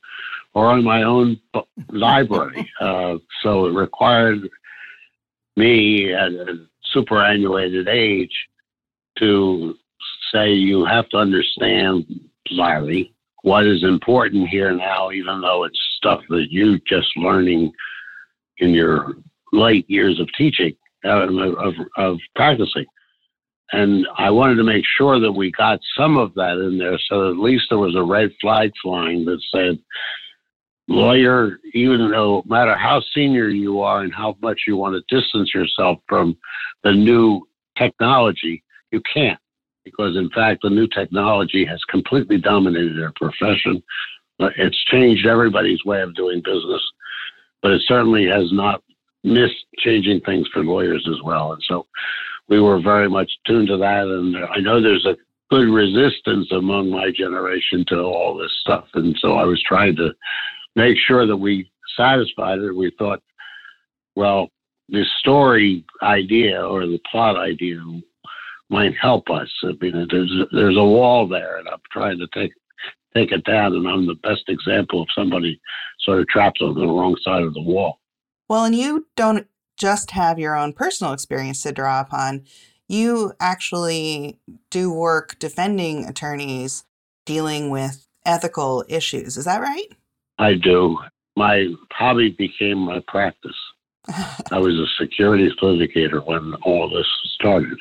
or 0.53 0.67
on 0.67 0.83
my 0.83 1.03
own 1.03 1.39
library. 1.89 2.69
Uh, 2.81 3.17
so 3.41 3.67
it 3.67 3.73
required 3.73 4.49
me 5.55 6.13
at 6.13 6.31
a 6.31 6.65
superannuated 6.91 7.87
age 7.87 8.35
to 9.17 9.75
say 10.33 10.51
you 10.51 10.85
have 10.85 11.07
to 11.09 11.17
understand, 11.17 12.05
Larry, 12.51 13.13
what 13.43 13.65
is 13.65 13.83
important 13.83 14.49
here 14.49 14.73
now, 14.73 15.11
even 15.11 15.39
though 15.41 15.63
it's 15.63 15.79
stuff 15.97 16.21
that 16.29 16.47
you 16.51 16.79
just 16.79 17.07
learning 17.15 17.71
in 18.57 18.71
your 18.71 19.13
late 19.53 19.89
years 19.89 20.19
of 20.19 20.27
teaching, 20.37 20.75
uh, 21.05 21.27
of, 21.57 21.75
of 21.97 22.17
practicing. 22.35 22.85
And 23.71 24.07
I 24.17 24.29
wanted 24.29 24.55
to 24.55 24.63
make 24.63 24.85
sure 24.97 25.19
that 25.19 25.31
we 25.31 25.51
got 25.51 25.79
some 25.97 26.17
of 26.17 26.33
that 26.35 26.57
in 26.57 26.77
there 26.77 26.99
so 27.09 27.29
at 27.29 27.37
least 27.37 27.65
there 27.69 27.79
was 27.79 27.95
a 27.95 28.03
red 28.03 28.31
flag 28.39 28.71
flying 28.81 29.25
that 29.25 29.41
said, 29.53 29.79
lawyer, 30.87 31.59
even 31.73 32.11
though 32.11 32.11
no 32.11 32.43
matter 32.45 32.75
how 32.75 33.01
senior 33.13 33.49
you 33.49 33.81
are 33.81 34.01
and 34.01 34.13
how 34.13 34.37
much 34.41 34.61
you 34.67 34.77
want 34.77 34.95
to 34.95 35.15
distance 35.15 35.53
yourself 35.53 35.97
from 36.07 36.37
the 36.83 36.91
new 36.91 37.41
technology, 37.77 38.63
you 38.91 39.01
can't. 39.11 39.39
Because 39.83 40.15
in 40.15 40.29
fact, 40.29 40.61
the 40.63 40.69
new 40.69 40.87
technology 40.87 41.65
has 41.65 41.83
completely 41.89 42.37
dominated 42.37 43.01
our 43.01 43.13
profession. 43.15 43.81
Uh, 44.39 44.49
it's 44.57 44.83
changed 44.85 45.25
everybody's 45.25 45.83
way 45.85 46.01
of 46.01 46.15
doing 46.15 46.41
business, 46.43 46.81
but 47.61 47.71
it 47.71 47.81
certainly 47.87 48.25
has 48.25 48.51
not 48.51 48.81
missed 49.23 49.65
changing 49.79 50.21
things 50.21 50.47
for 50.53 50.63
lawyers 50.63 51.07
as 51.09 51.21
well. 51.23 51.53
And 51.53 51.63
so 51.67 51.87
we 52.47 52.59
were 52.59 52.79
very 52.81 53.09
much 53.09 53.31
tuned 53.45 53.67
to 53.69 53.77
that. 53.77 54.07
And 54.07 54.37
I 54.37 54.59
know 54.59 54.81
there's 54.81 55.05
a 55.05 55.17
good 55.49 55.69
resistance 55.69 56.51
among 56.51 56.89
my 56.89 57.11
generation 57.11 57.85
to 57.89 57.99
all 57.99 58.35
this 58.35 58.55
stuff. 58.61 58.85
And 58.93 59.15
so 59.19 59.33
I 59.33 59.45
was 59.45 59.61
trying 59.63 59.95
to 59.97 60.13
make 60.75 60.97
sure 60.97 61.25
that 61.25 61.37
we 61.37 61.69
satisfied 61.97 62.59
it. 62.59 62.71
We 62.71 62.91
thought, 62.97 63.21
well, 64.15 64.49
the 64.89 65.03
story 65.19 65.85
idea 66.01 66.61
or 66.61 66.85
the 66.85 66.99
plot 67.11 67.37
idea 67.37 67.81
might 68.69 68.95
help 68.99 69.29
us. 69.29 69.49
I 69.63 69.73
mean, 69.81 70.07
there's 70.09 70.33
there's 70.51 70.77
a 70.77 70.83
wall 70.83 71.27
there, 71.27 71.57
and 71.57 71.67
I'm 71.67 71.79
trying 71.91 72.19
to 72.19 72.27
take 72.33 72.51
take 73.15 73.31
it 73.31 73.43
down. 73.45 73.73
And 73.73 73.87
I'm 73.87 74.05
the 74.05 74.15
best 74.15 74.43
example 74.47 75.01
of 75.01 75.07
somebody 75.15 75.59
sort 76.01 76.19
of 76.19 76.27
trapped 76.27 76.61
on 76.61 76.75
the 76.75 76.87
wrong 76.87 77.15
side 77.23 77.43
of 77.43 77.53
the 77.53 77.61
wall. 77.61 77.99
Well, 78.49 78.65
and 78.65 78.75
you 78.75 79.07
don't 79.15 79.47
just 79.77 80.11
have 80.11 80.39
your 80.39 80.55
own 80.55 80.73
personal 80.73 81.13
experience 81.13 81.61
to 81.63 81.71
draw 81.71 82.01
upon. 82.01 82.45
You 82.87 83.33
actually 83.39 84.39
do 84.69 84.91
work 84.91 85.37
defending 85.39 86.05
attorneys 86.05 86.83
dealing 87.25 87.69
with 87.69 88.05
ethical 88.25 88.83
issues. 88.87 89.37
Is 89.37 89.45
that 89.45 89.61
right? 89.61 89.87
I 90.37 90.53
do. 90.55 90.97
My 91.35 91.67
hobby 91.91 92.31
became 92.31 92.79
my 92.79 93.01
practice. 93.07 93.55
I 94.51 94.59
was 94.59 94.75
a 94.75 94.87
securities 95.03 95.53
litigator 95.61 96.25
when 96.25 96.53
all 96.63 96.89
this 96.89 97.07
started. 97.33 97.77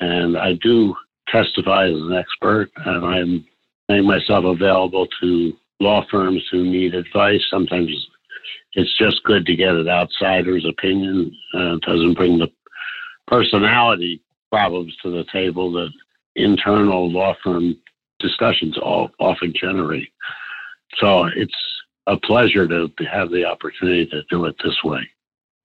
And 0.00 0.36
I 0.36 0.54
do 0.54 0.94
testify 1.28 1.86
as 1.86 1.94
an 1.94 2.14
expert, 2.14 2.70
and 2.76 3.04
I'm 3.04 3.44
making 3.88 4.06
myself 4.06 4.44
available 4.44 5.06
to 5.20 5.52
law 5.80 6.04
firms 6.10 6.42
who 6.50 6.64
need 6.64 6.94
advice. 6.94 7.42
Sometimes 7.50 7.90
it's 8.76 8.96
just 8.96 9.24
good 9.24 9.46
to 9.46 9.56
get 9.56 9.74
an 9.74 9.88
outsider's 9.88 10.66
opinion. 10.66 11.34
Uh, 11.54 11.76
it 11.76 11.82
doesn't 11.82 12.14
bring 12.14 12.38
the 12.38 12.48
personality 13.26 14.22
problems 14.52 14.94
to 15.02 15.10
the 15.10 15.24
table 15.32 15.72
that 15.72 15.90
internal 16.36 17.10
law 17.10 17.34
firm 17.42 17.74
discussions 18.20 18.76
all, 18.78 19.10
often 19.18 19.52
generate. 19.58 20.08
So 20.98 21.24
it's 21.24 21.54
a 22.06 22.16
pleasure 22.18 22.68
to 22.68 22.90
have 23.10 23.30
the 23.30 23.46
opportunity 23.46 24.06
to 24.06 24.22
do 24.30 24.44
it 24.44 24.56
this 24.62 24.84
way. 24.84 25.08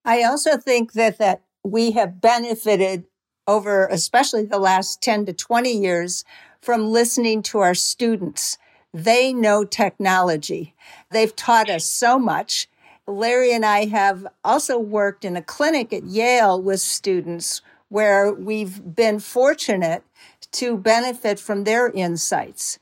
I 0.06 0.24
also 0.24 0.58
think 0.58 0.94
that 0.94 1.18
that 1.20 1.44
we 1.64 1.92
have 1.92 2.22
benefited 2.22 3.06
over 3.46 3.88
especially 3.88 4.46
the 4.46 4.58
last 4.58 5.02
10 5.02 5.26
to 5.26 5.34
20 5.34 5.70
years 5.72 6.24
from 6.62 6.90
listening 6.90 7.44
to 7.44 7.60
our 7.60 7.74
students. 7.74 8.58
They 8.94 9.34
know 9.34 9.64
technology. 9.66 10.76
They've 11.12 11.36
taught 11.36 11.70
us 11.70 11.86
so 11.86 12.18
much. 12.18 12.68
Larry 13.12 13.54
and 13.54 13.66
I 13.66 13.86
have 13.86 14.26
also 14.44 14.80
worked 14.80 15.26
in 15.26 15.36
a 15.36 15.42
clinic 15.42 15.94
at 15.94 16.04
Yale 16.04 16.62
with 16.62 16.80
students 16.80 17.62
where 17.90 18.32
we've 18.32 18.96
been 18.96 19.20
fortunate 19.20 20.04
to 20.52 20.78
benefit 20.78 21.40
from 21.40 21.64
their 21.64 21.90
insights. 21.90 22.80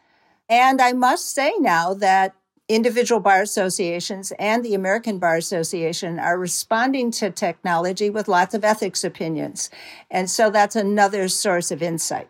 And 0.47 0.81
I 0.81 0.93
must 0.93 1.33
say 1.33 1.53
now 1.59 1.93
that 1.95 2.35
individual 2.67 3.19
bar 3.19 3.41
associations 3.41 4.31
and 4.37 4.63
the 4.63 4.75
American 4.75 5.17
Bar 5.17 5.35
Association 5.37 6.19
are 6.19 6.37
responding 6.37 7.09
to 7.11 7.31
technology 7.31 8.09
with 8.09 8.27
lots 8.27 8.53
of 8.53 8.63
ethics 8.63 9.03
opinions. 9.03 9.69
And 10.09 10.29
so 10.29 10.49
that's 10.51 10.75
another 10.75 11.27
source 11.27 11.71
of 11.71 11.81
insight. 11.81 12.29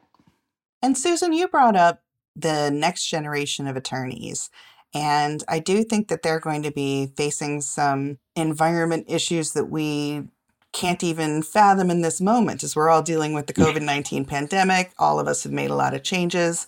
And 0.81 0.97
Susan, 0.97 1.33
you 1.33 1.49
brought 1.49 1.75
up 1.75 2.01
the 2.35 2.69
next 2.71 3.07
generation 3.07 3.67
of 3.67 3.75
attorneys. 3.75 4.49
And 4.93 5.43
I 5.47 5.59
do 5.59 5.83
think 5.83 6.07
that 6.07 6.23
they're 6.23 6.39
going 6.39 6.63
to 6.63 6.71
be 6.71 7.11
facing 7.15 7.61
some 7.61 8.17
environment 8.35 9.05
issues 9.07 9.53
that 9.53 9.65
we 9.65 10.23
can't 10.71 11.03
even 11.03 11.41
fathom 11.41 11.89
in 11.89 12.01
this 12.01 12.21
moment 12.21 12.63
as 12.63 12.75
we're 12.75 12.89
all 12.89 13.01
dealing 13.01 13.33
with 13.33 13.47
the 13.47 13.53
COVID 13.53 13.81
19 13.81 14.25
pandemic. 14.25 14.91
All 14.97 15.19
of 15.19 15.27
us 15.27 15.43
have 15.43 15.51
made 15.51 15.69
a 15.69 15.75
lot 15.75 15.93
of 15.93 16.03
changes. 16.03 16.67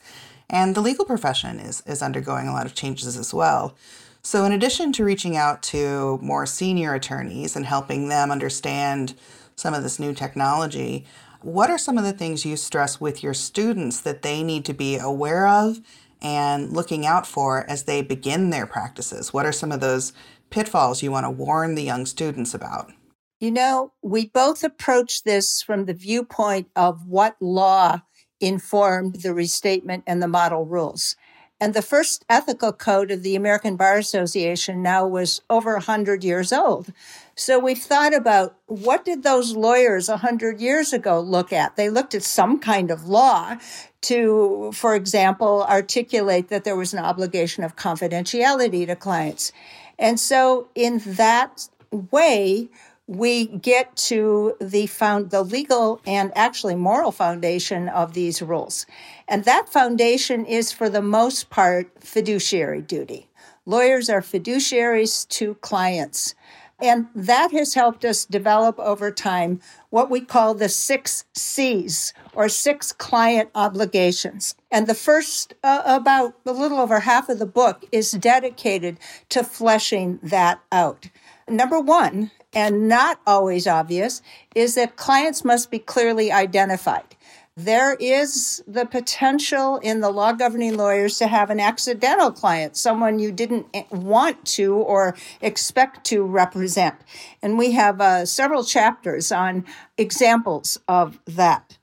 And 0.49 0.75
the 0.75 0.81
legal 0.81 1.05
profession 1.05 1.59
is, 1.59 1.81
is 1.85 2.01
undergoing 2.01 2.47
a 2.47 2.53
lot 2.53 2.65
of 2.65 2.75
changes 2.75 3.17
as 3.17 3.33
well. 3.33 3.75
So, 4.23 4.45
in 4.45 4.51
addition 4.51 4.91
to 4.93 5.05
reaching 5.05 5.35
out 5.35 5.63
to 5.63 6.19
more 6.21 6.45
senior 6.45 6.93
attorneys 6.93 7.55
and 7.55 7.65
helping 7.65 8.09
them 8.09 8.29
understand 8.29 9.15
some 9.55 9.73
of 9.73 9.81
this 9.81 9.99
new 9.99 10.13
technology, 10.13 11.05
what 11.41 11.71
are 11.71 11.77
some 11.77 11.97
of 11.97 12.03
the 12.03 12.13
things 12.13 12.45
you 12.45 12.55
stress 12.55 13.01
with 13.01 13.23
your 13.23 13.33
students 13.33 14.01
that 14.01 14.21
they 14.21 14.43
need 14.43 14.65
to 14.65 14.73
be 14.73 14.97
aware 14.97 15.47
of 15.47 15.79
and 16.21 16.71
looking 16.71 17.05
out 17.05 17.25
for 17.25 17.65
as 17.69 17.83
they 17.83 18.01
begin 18.01 18.49
their 18.49 18.65
practices? 18.65 19.33
What 19.33 19.45
are 19.45 19.51
some 19.51 19.71
of 19.71 19.79
those 19.79 20.13
pitfalls 20.49 21.01
you 21.01 21.11
want 21.11 21.25
to 21.25 21.29
warn 21.29 21.75
the 21.75 21.83
young 21.83 22.05
students 22.05 22.53
about? 22.53 22.91
You 23.39 23.51
know, 23.51 23.93
we 24.03 24.27
both 24.27 24.63
approach 24.63 25.23
this 25.23 25.63
from 25.63 25.85
the 25.85 25.95
viewpoint 25.95 26.67
of 26.75 27.07
what 27.07 27.37
law 27.41 28.01
informed 28.39 29.21
the 29.21 29.33
restatement 29.33 30.03
and 30.05 30.21
the 30.21 30.27
model 30.27 30.65
rules. 30.65 31.15
And 31.59 31.75
the 31.75 31.83
first 31.83 32.25
ethical 32.27 32.73
code 32.73 33.11
of 33.11 33.21
the 33.21 33.35
American 33.35 33.75
Bar 33.75 33.99
Association 33.99 34.81
now 34.81 35.05
was 35.05 35.41
over 35.47 35.73
100 35.73 36.23
years 36.23 36.51
old. 36.51 36.91
So 37.35 37.59
we've 37.59 37.77
thought 37.77 38.15
about 38.15 38.55
what 38.65 39.05
did 39.05 39.21
those 39.21 39.55
lawyers 39.55 40.09
100 40.09 40.59
years 40.59 40.91
ago 40.91 41.19
look 41.19 41.53
at? 41.53 41.75
They 41.75 41.89
looked 41.89 42.15
at 42.15 42.23
some 42.23 42.57
kind 42.57 42.89
of 42.89 43.07
law 43.07 43.57
to, 44.01 44.71
for 44.73 44.95
example, 44.95 45.65
articulate 45.69 46.49
that 46.49 46.63
there 46.63 46.75
was 46.75 46.93
an 46.93 46.99
obligation 46.99 47.63
of 47.63 47.75
confidentiality 47.75 48.85
to 48.87 48.95
clients. 48.95 49.51
And 49.99 50.19
so 50.19 50.67
in 50.73 50.99
that 51.05 51.67
way, 51.91 52.69
we 53.07 53.45
get 53.45 53.95
to 53.97 54.55
the 54.61 54.87
found 54.87 55.31
the 55.31 55.43
legal 55.43 56.01
and 56.05 56.31
actually 56.35 56.75
moral 56.75 57.11
foundation 57.11 57.89
of 57.89 58.13
these 58.13 58.41
rules. 58.41 58.85
And 59.27 59.43
that 59.43 59.69
foundation 59.69 60.45
is 60.45 60.71
for 60.71 60.89
the 60.89 61.01
most 61.01 61.49
part 61.49 61.91
fiduciary 61.99 62.81
duty. 62.81 63.27
Lawyers 63.65 64.09
are 64.09 64.21
fiduciaries 64.21 65.27
to 65.29 65.55
clients. 65.55 66.35
And 66.79 67.07
that 67.13 67.51
has 67.51 67.75
helped 67.75 68.05
us 68.05 68.25
develop 68.25 68.79
over 68.79 69.11
time 69.11 69.59
what 69.91 70.09
we 70.09 70.21
call 70.21 70.55
the 70.55 70.69
six 70.69 71.25
C's 71.35 72.13
or 72.33 72.49
six 72.49 72.91
client 72.91 73.51
obligations. 73.53 74.55
And 74.71 74.87
the 74.87 74.95
first, 74.95 75.53
uh, 75.63 75.83
about 75.85 76.33
a 76.45 76.51
little 76.51 76.79
over 76.79 77.01
half 77.01 77.29
of 77.29 77.37
the 77.37 77.45
book, 77.45 77.85
is 77.91 78.11
dedicated 78.11 78.97
to 79.29 79.43
fleshing 79.43 80.19
that 80.23 80.59
out. 80.71 81.09
Number 81.47 81.79
one 81.79 82.31
and 82.53 82.87
not 82.87 83.19
always 83.27 83.67
obvious 83.67 84.21
is 84.55 84.75
that 84.75 84.95
clients 84.95 85.45
must 85.45 85.69
be 85.69 85.79
clearly 85.79 86.31
identified. 86.31 87.15
There 87.57 87.95
is 87.95 88.63
the 88.65 88.85
potential 88.85 89.77
in 89.79 89.99
the 89.99 90.09
law 90.09 90.31
governing 90.31 90.77
lawyers 90.77 91.17
to 91.17 91.27
have 91.27 91.49
an 91.49 91.59
accidental 91.59 92.31
client, 92.31 92.77
someone 92.77 93.19
you 93.19 93.29
didn't 93.29 93.67
want 93.91 94.45
to 94.55 94.75
or 94.75 95.17
expect 95.41 96.05
to 96.05 96.23
represent. 96.23 96.95
And 97.41 97.57
we 97.57 97.73
have 97.73 97.99
uh, 97.99 98.25
several 98.25 98.63
chapters 98.63 99.33
on 99.33 99.65
examples 99.97 100.79
of 100.87 101.19
that. 101.25 101.77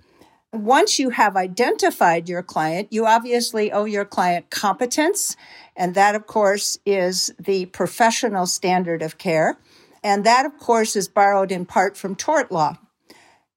Once 0.55 0.99
you 0.99 1.11
have 1.11 1.37
identified 1.37 2.31
your 2.31 2.43
client, 2.43 2.89
you 2.91 3.05
obviously 3.05 3.71
owe 3.71 3.85
your 3.85 4.07
client 4.07 4.49
competence. 4.49 5.37
And 5.77 5.95
that, 5.95 6.15
of 6.15 6.27
course, 6.27 6.79
is 6.87 7.31
the 7.39 7.67
professional 7.67 8.47
standard 8.47 9.03
of 9.03 9.19
care. 9.19 9.59
And 10.03 10.25
that, 10.25 10.47
of 10.47 10.59
course, 10.59 10.97
is 10.97 11.09
borrowed 11.09 11.53
in 11.53 11.67
part 11.67 11.99
from 11.99 12.15
tort 12.15 12.51
law. 12.51 12.79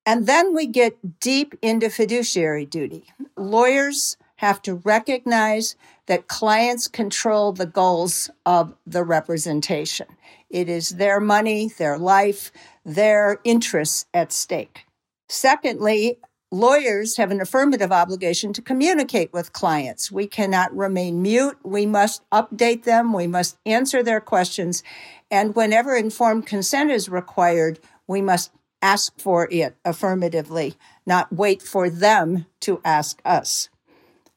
And 0.05 0.25
then 0.25 0.55
we 0.55 0.65
get 0.65 1.19
deep 1.19 1.53
into 1.61 1.89
fiduciary 1.89 2.65
duty. 2.65 3.05
Lawyers 3.37 4.17
have 4.37 4.61
to 4.63 4.75
recognize 4.75 5.75
that 6.07 6.27
clients 6.27 6.87
control 6.87 7.53
the 7.53 7.67
goals 7.67 8.29
of 8.45 8.75
the 8.87 9.03
representation. 9.03 10.07
It 10.49 10.67
is 10.67 10.89
their 10.89 11.19
money, 11.19 11.69
their 11.77 11.97
life, 11.97 12.51
their 12.83 13.39
interests 13.43 14.07
at 14.13 14.31
stake. 14.31 14.85
Secondly, 15.29 16.17
lawyers 16.51 17.17
have 17.17 17.29
an 17.29 17.39
affirmative 17.39 17.91
obligation 17.91 18.51
to 18.53 18.61
communicate 18.61 19.31
with 19.31 19.53
clients. 19.53 20.11
We 20.11 20.25
cannot 20.25 20.75
remain 20.75 21.21
mute. 21.21 21.57
We 21.63 21.85
must 21.85 22.27
update 22.31 22.83
them. 22.83 23.13
We 23.13 23.27
must 23.27 23.57
answer 23.65 24.01
their 24.01 24.19
questions. 24.19 24.83
And 25.29 25.55
whenever 25.55 25.95
informed 25.95 26.47
consent 26.47 26.89
is 26.89 27.07
required, 27.07 27.79
we 28.07 28.21
must 28.21 28.51
ask 28.81 29.19
for 29.19 29.47
it 29.51 29.75
affirmatively, 29.85 30.75
not 31.05 31.31
wait 31.31 31.61
for 31.61 31.89
them 31.89 32.45
to 32.61 32.81
ask 32.83 33.21
us. 33.23 33.69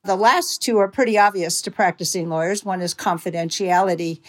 The 0.05 0.17
last 0.17 0.61
two 0.61 0.79
are 0.79 0.89
pretty 0.89 1.17
obvious 1.17 1.63
to 1.63 1.71
practicing 1.71 2.29
lawyers. 2.29 2.65
One 2.65 2.83
is 2.83 2.95
confidentiality. 2.95 4.21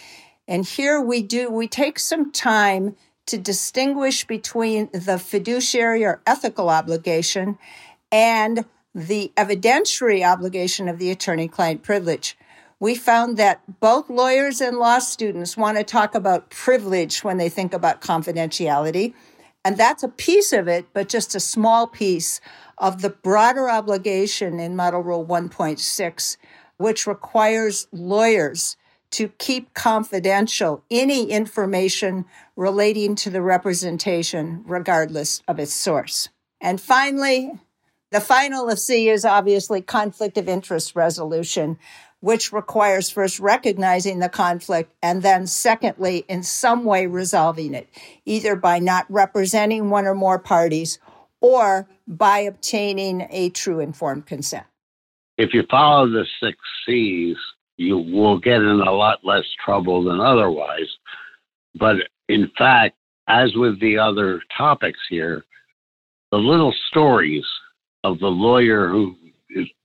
And 0.47 0.65
here 0.65 1.01
we 1.01 1.21
do, 1.21 1.49
we 1.51 1.67
take 1.67 1.99
some 1.99 2.31
time 2.31 2.95
to 3.25 3.37
distinguish 3.37 4.25
between 4.25 4.89
the 4.93 5.19
fiduciary 5.19 6.05
or 6.05 6.21
ethical 6.25 6.69
obligation 6.69 7.57
and 8.11 8.63
the 8.93 9.33
evidentiary 9.35 10.25
obligation 10.25 10.87
of 10.87 10.99
the 10.99 11.11
attorney 11.11 11.49
client 11.49 11.83
privilege. 11.83 12.37
we 12.79 12.95
found 12.95 13.37
that 13.37 13.61
both 13.79 14.09
lawyers 14.09 14.61
and 14.61 14.77
law 14.77 14.99
students 14.99 15.55
want 15.55 15.77
to 15.77 15.83
talk 15.83 16.13
about 16.13 16.49
privilege 16.49 17.23
when 17.23 17.37
they 17.37 17.49
think 17.49 17.73
about 17.73 18.01
confidentiality. 18.01 19.13
And 19.65 19.77
that's 19.77 20.03
a 20.03 20.07
piece 20.07 20.53
of 20.53 20.67
it, 20.67 20.85
but 20.93 21.09
just 21.09 21.33
a 21.33 21.39
small 21.39 21.87
piece 21.87 22.39
of 22.77 23.01
the 23.01 23.09
broader 23.09 23.67
obligation 23.67 24.59
in 24.59 24.75
Model 24.75 25.01
Rule 25.01 25.25
1.6, 25.25 26.37
which 26.77 27.07
requires 27.07 27.87
lawyers 27.91 28.77
to 29.09 29.29
keep 29.39 29.73
confidential 29.73 30.83
any 30.91 31.31
information 31.31 32.25
relating 32.55 33.15
to 33.15 33.31
the 33.31 33.41
representation, 33.41 34.61
regardless 34.67 35.41
of 35.47 35.59
its 35.59 35.73
source. 35.73 36.29
And 36.61 36.79
finally, 36.79 37.51
the 38.11 38.21
final 38.21 38.69
of 38.69 38.77
C 38.77 39.09
is 39.09 39.25
obviously 39.25 39.81
conflict 39.81 40.37
of 40.37 40.47
interest 40.47 40.95
resolution, 40.95 41.79
which 42.25 42.51
requires 42.51 43.07
first 43.11 43.39
recognizing 43.39 44.17
the 44.17 44.27
conflict 44.27 44.91
and 45.03 45.21
then, 45.21 45.45
secondly, 45.45 46.25
in 46.27 46.41
some 46.41 46.83
way 46.83 47.05
resolving 47.05 47.75
it, 47.75 47.87
either 48.25 48.55
by 48.55 48.79
not 48.79 49.05
representing 49.09 49.91
one 49.91 50.07
or 50.07 50.15
more 50.15 50.39
parties 50.39 50.97
or 51.39 51.87
by 52.07 52.39
obtaining 52.39 53.27
a 53.29 53.47
true 53.51 53.79
informed 53.79 54.25
consent. 54.25 54.65
If 55.37 55.53
you 55.53 55.67
follow 55.69 56.09
the 56.09 56.25
six 56.41 56.57
C's, 56.87 57.37
you 57.77 57.99
will 57.99 58.39
get 58.39 58.59
in 58.59 58.81
a 58.81 58.91
lot 58.91 59.19
less 59.23 59.45
trouble 59.63 60.03
than 60.03 60.19
otherwise. 60.19 60.89
But 61.75 61.97
in 62.27 62.49
fact, 62.57 62.95
as 63.27 63.53
with 63.53 63.79
the 63.79 63.99
other 63.99 64.41
topics 64.57 64.99
here, 65.11 65.45
the 66.31 66.39
little 66.39 66.73
stories 66.89 67.45
of 68.03 68.17
the 68.17 68.29
lawyer 68.31 68.87
who 68.89 69.15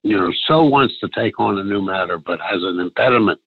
you 0.03 0.17
know, 0.17 0.33
so 0.47 0.65
wants 0.65 0.99
to 1.01 1.09
take 1.15 1.39
on 1.39 1.59
a 1.59 1.65
new 1.65 1.83
matter 1.83 2.19
but 2.19 2.41
has 2.41 2.63
an 2.63 2.81
impediment. 2.81 3.41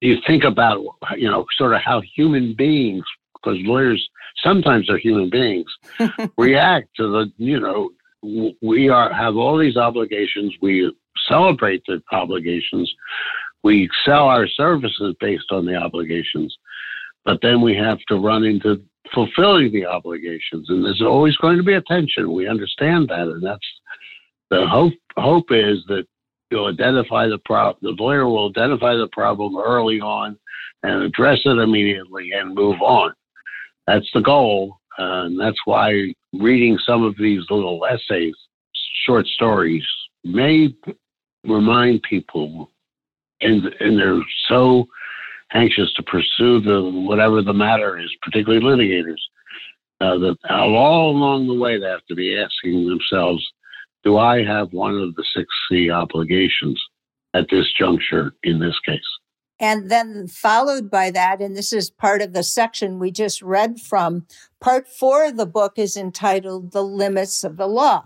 You 0.00 0.18
think 0.26 0.44
about, 0.44 0.84
you 1.16 1.28
know, 1.28 1.44
sort 1.56 1.74
of 1.74 1.80
how 1.80 2.00
human 2.00 2.54
beings, 2.54 3.04
because 3.34 3.58
lawyers 3.62 4.06
sometimes 4.42 4.88
are 4.88 4.98
human 4.98 5.28
beings, 5.30 5.66
react 6.38 6.88
to 6.96 7.08
the, 7.08 7.32
you 7.36 7.58
know, 7.60 7.90
we 8.62 8.88
are 8.88 9.12
have 9.12 9.36
all 9.36 9.58
these 9.58 9.76
obligations. 9.76 10.54
We 10.60 10.92
celebrate 11.28 11.82
the 11.86 12.02
obligations. 12.12 12.92
We 13.62 13.88
sell 14.04 14.28
our 14.28 14.46
services 14.46 15.14
based 15.20 15.50
on 15.50 15.66
the 15.66 15.76
obligations, 15.76 16.56
but 17.24 17.40
then 17.42 17.60
we 17.60 17.76
have 17.76 17.98
to 18.08 18.16
run 18.16 18.44
into 18.44 18.82
fulfilling 19.14 19.72
the 19.72 19.86
obligations, 19.86 20.68
and 20.68 20.84
there's 20.84 21.02
always 21.02 21.36
going 21.36 21.56
to 21.56 21.62
be 21.62 21.74
a 21.74 21.82
tension. 21.82 22.32
We 22.32 22.48
understand 22.48 23.08
that, 23.08 23.28
and 23.28 23.44
that's 23.44 23.66
the 24.50 24.66
hope. 24.66 24.94
Hope 25.16 25.46
is 25.50 25.84
that 25.88 26.04
you'll 26.50 26.66
identify 26.66 27.26
the 27.26 27.38
problem. 27.44 27.78
The 27.82 28.02
lawyer 28.02 28.26
will 28.26 28.50
identify 28.50 28.94
the 28.94 29.08
problem 29.12 29.56
early 29.58 30.00
on 30.00 30.38
and 30.82 31.02
address 31.02 31.40
it 31.44 31.58
immediately 31.58 32.30
and 32.32 32.54
move 32.54 32.80
on. 32.80 33.12
That's 33.86 34.08
the 34.14 34.20
goal, 34.20 34.78
and 34.98 35.38
that's 35.40 35.58
why 35.64 36.14
reading 36.32 36.78
some 36.86 37.04
of 37.04 37.16
these 37.18 37.42
little 37.50 37.84
essays, 37.86 38.34
short 39.06 39.26
stories, 39.26 39.84
may 40.24 40.74
remind 41.44 42.02
people, 42.02 42.70
and 43.40 43.64
and 43.80 43.98
they're 43.98 44.20
so 44.48 44.86
anxious 45.54 45.92
to 45.94 46.02
pursue 46.02 46.60
the 46.60 46.90
whatever 47.06 47.42
the 47.42 47.52
matter 47.52 47.98
is, 47.98 48.10
particularly 48.22 48.64
litigators, 48.64 49.20
uh, 50.00 50.18
that 50.18 50.36
all 50.50 51.10
along 51.10 51.46
the 51.46 51.54
way 51.54 51.78
they 51.78 51.86
have 51.86 52.04
to 52.06 52.14
be 52.14 52.38
asking 52.38 52.86
themselves, 52.86 53.44
do 54.08 54.16
I 54.16 54.42
have 54.42 54.72
one 54.72 54.94
of 54.94 55.14
the 55.16 55.24
six 55.36 55.46
C 55.70 55.90
obligations 55.90 56.82
at 57.34 57.46
this 57.50 57.66
juncture 57.78 58.32
in 58.42 58.58
this 58.58 58.78
case? 58.86 59.00
And 59.60 59.90
then 59.90 60.28
followed 60.28 60.90
by 60.90 61.10
that, 61.10 61.42
and 61.42 61.54
this 61.54 61.74
is 61.74 61.90
part 61.90 62.22
of 62.22 62.32
the 62.32 62.42
section 62.42 62.98
we 62.98 63.10
just 63.10 63.42
read 63.42 63.78
from, 63.78 64.24
part 64.62 64.88
four 64.88 65.26
of 65.26 65.36
the 65.36 65.44
book 65.44 65.74
is 65.76 65.94
entitled 65.94 66.72
The 66.72 66.82
Limits 66.82 67.44
of 67.44 67.58
the 67.58 67.66
Law. 67.66 68.04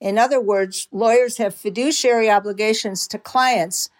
In 0.00 0.16
other 0.16 0.40
words, 0.40 0.88
lawyers 0.90 1.36
have 1.36 1.54
fiduciary 1.54 2.30
obligations 2.30 3.06
to 3.08 3.18
clients 3.18 3.90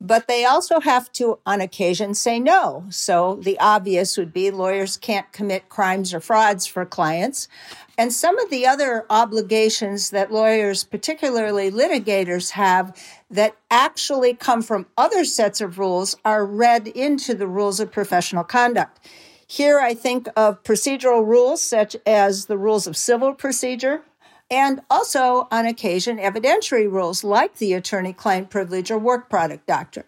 but 0.00 0.28
they 0.28 0.44
also 0.44 0.80
have 0.80 1.10
to, 1.12 1.38
on 1.46 1.60
occasion, 1.60 2.14
say 2.14 2.38
no. 2.38 2.84
So 2.90 3.36
the 3.36 3.58
obvious 3.58 4.16
would 4.18 4.32
be 4.32 4.50
lawyers 4.50 4.96
can't 4.96 5.30
commit 5.32 5.68
crimes 5.68 6.12
or 6.12 6.20
frauds 6.20 6.66
for 6.66 6.84
clients. 6.84 7.48
And 7.96 8.12
some 8.12 8.38
of 8.38 8.50
the 8.50 8.66
other 8.66 9.06
obligations 9.08 10.10
that 10.10 10.32
lawyers, 10.32 10.84
particularly 10.84 11.70
litigators, 11.70 12.50
have 12.50 12.96
that 13.30 13.56
actually 13.70 14.34
come 14.34 14.62
from 14.62 14.86
other 14.98 15.24
sets 15.24 15.60
of 15.60 15.78
rules 15.78 16.16
are 16.24 16.44
read 16.44 16.88
into 16.88 17.34
the 17.34 17.46
rules 17.46 17.80
of 17.80 17.92
professional 17.92 18.44
conduct. 18.44 19.00
Here 19.46 19.78
I 19.78 19.94
think 19.94 20.28
of 20.36 20.62
procedural 20.64 21.24
rules 21.24 21.62
such 21.62 21.96
as 22.06 22.46
the 22.46 22.58
rules 22.58 22.86
of 22.86 22.96
civil 22.96 23.34
procedure, 23.34 24.02
and 24.50 24.80
also 24.90 25.48
on 25.50 25.66
occasion 25.66 26.18
evidentiary 26.18 26.90
rules 26.90 27.24
like 27.24 27.56
the 27.56 27.72
attorney 27.72 28.12
client 28.12 28.50
privilege 28.50 28.90
or 28.90 28.98
work 28.98 29.30
product 29.30 29.66
doctrine, 29.66 30.06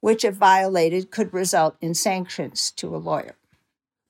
which, 0.00 0.24
if 0.24 0.34
violated, 0.34 1.10
could 1.10 1.32
result 1.32 1.76
in 1.80 1.94
sanctions 1.94 2.70
to 2.72 2.94
a 2.94 2.98
lawyer. 2.98 3.36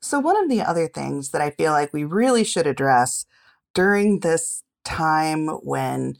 So, 0.01 0.19
one 0.19 0.41
of 0.41 0.49
the 0.49 0.61
other 0.61 0.87
things 0.87 1.31
that 1.31 1.41
I 1.41 1.49
feel 1.51 1.71
like 1.71 1.93
we 1.93 2.03
really 2.03 2.43
should 2.43 2.67
address 2.67 3.25
during 3.73 4.19
this 4.19 4.63
time 4.83 5.47
when 5.47 6.15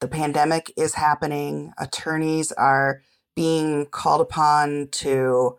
the 0.00 0.08
pandemic 0.08 0.72
is 0.76 0.94
happening, 0.94 1.72
attorneys 1.78 2.52
are 2.52 3.02
being 3.34 3.86
called 3.86 4.20
upon 4.20 4.88
to 4.92 5.58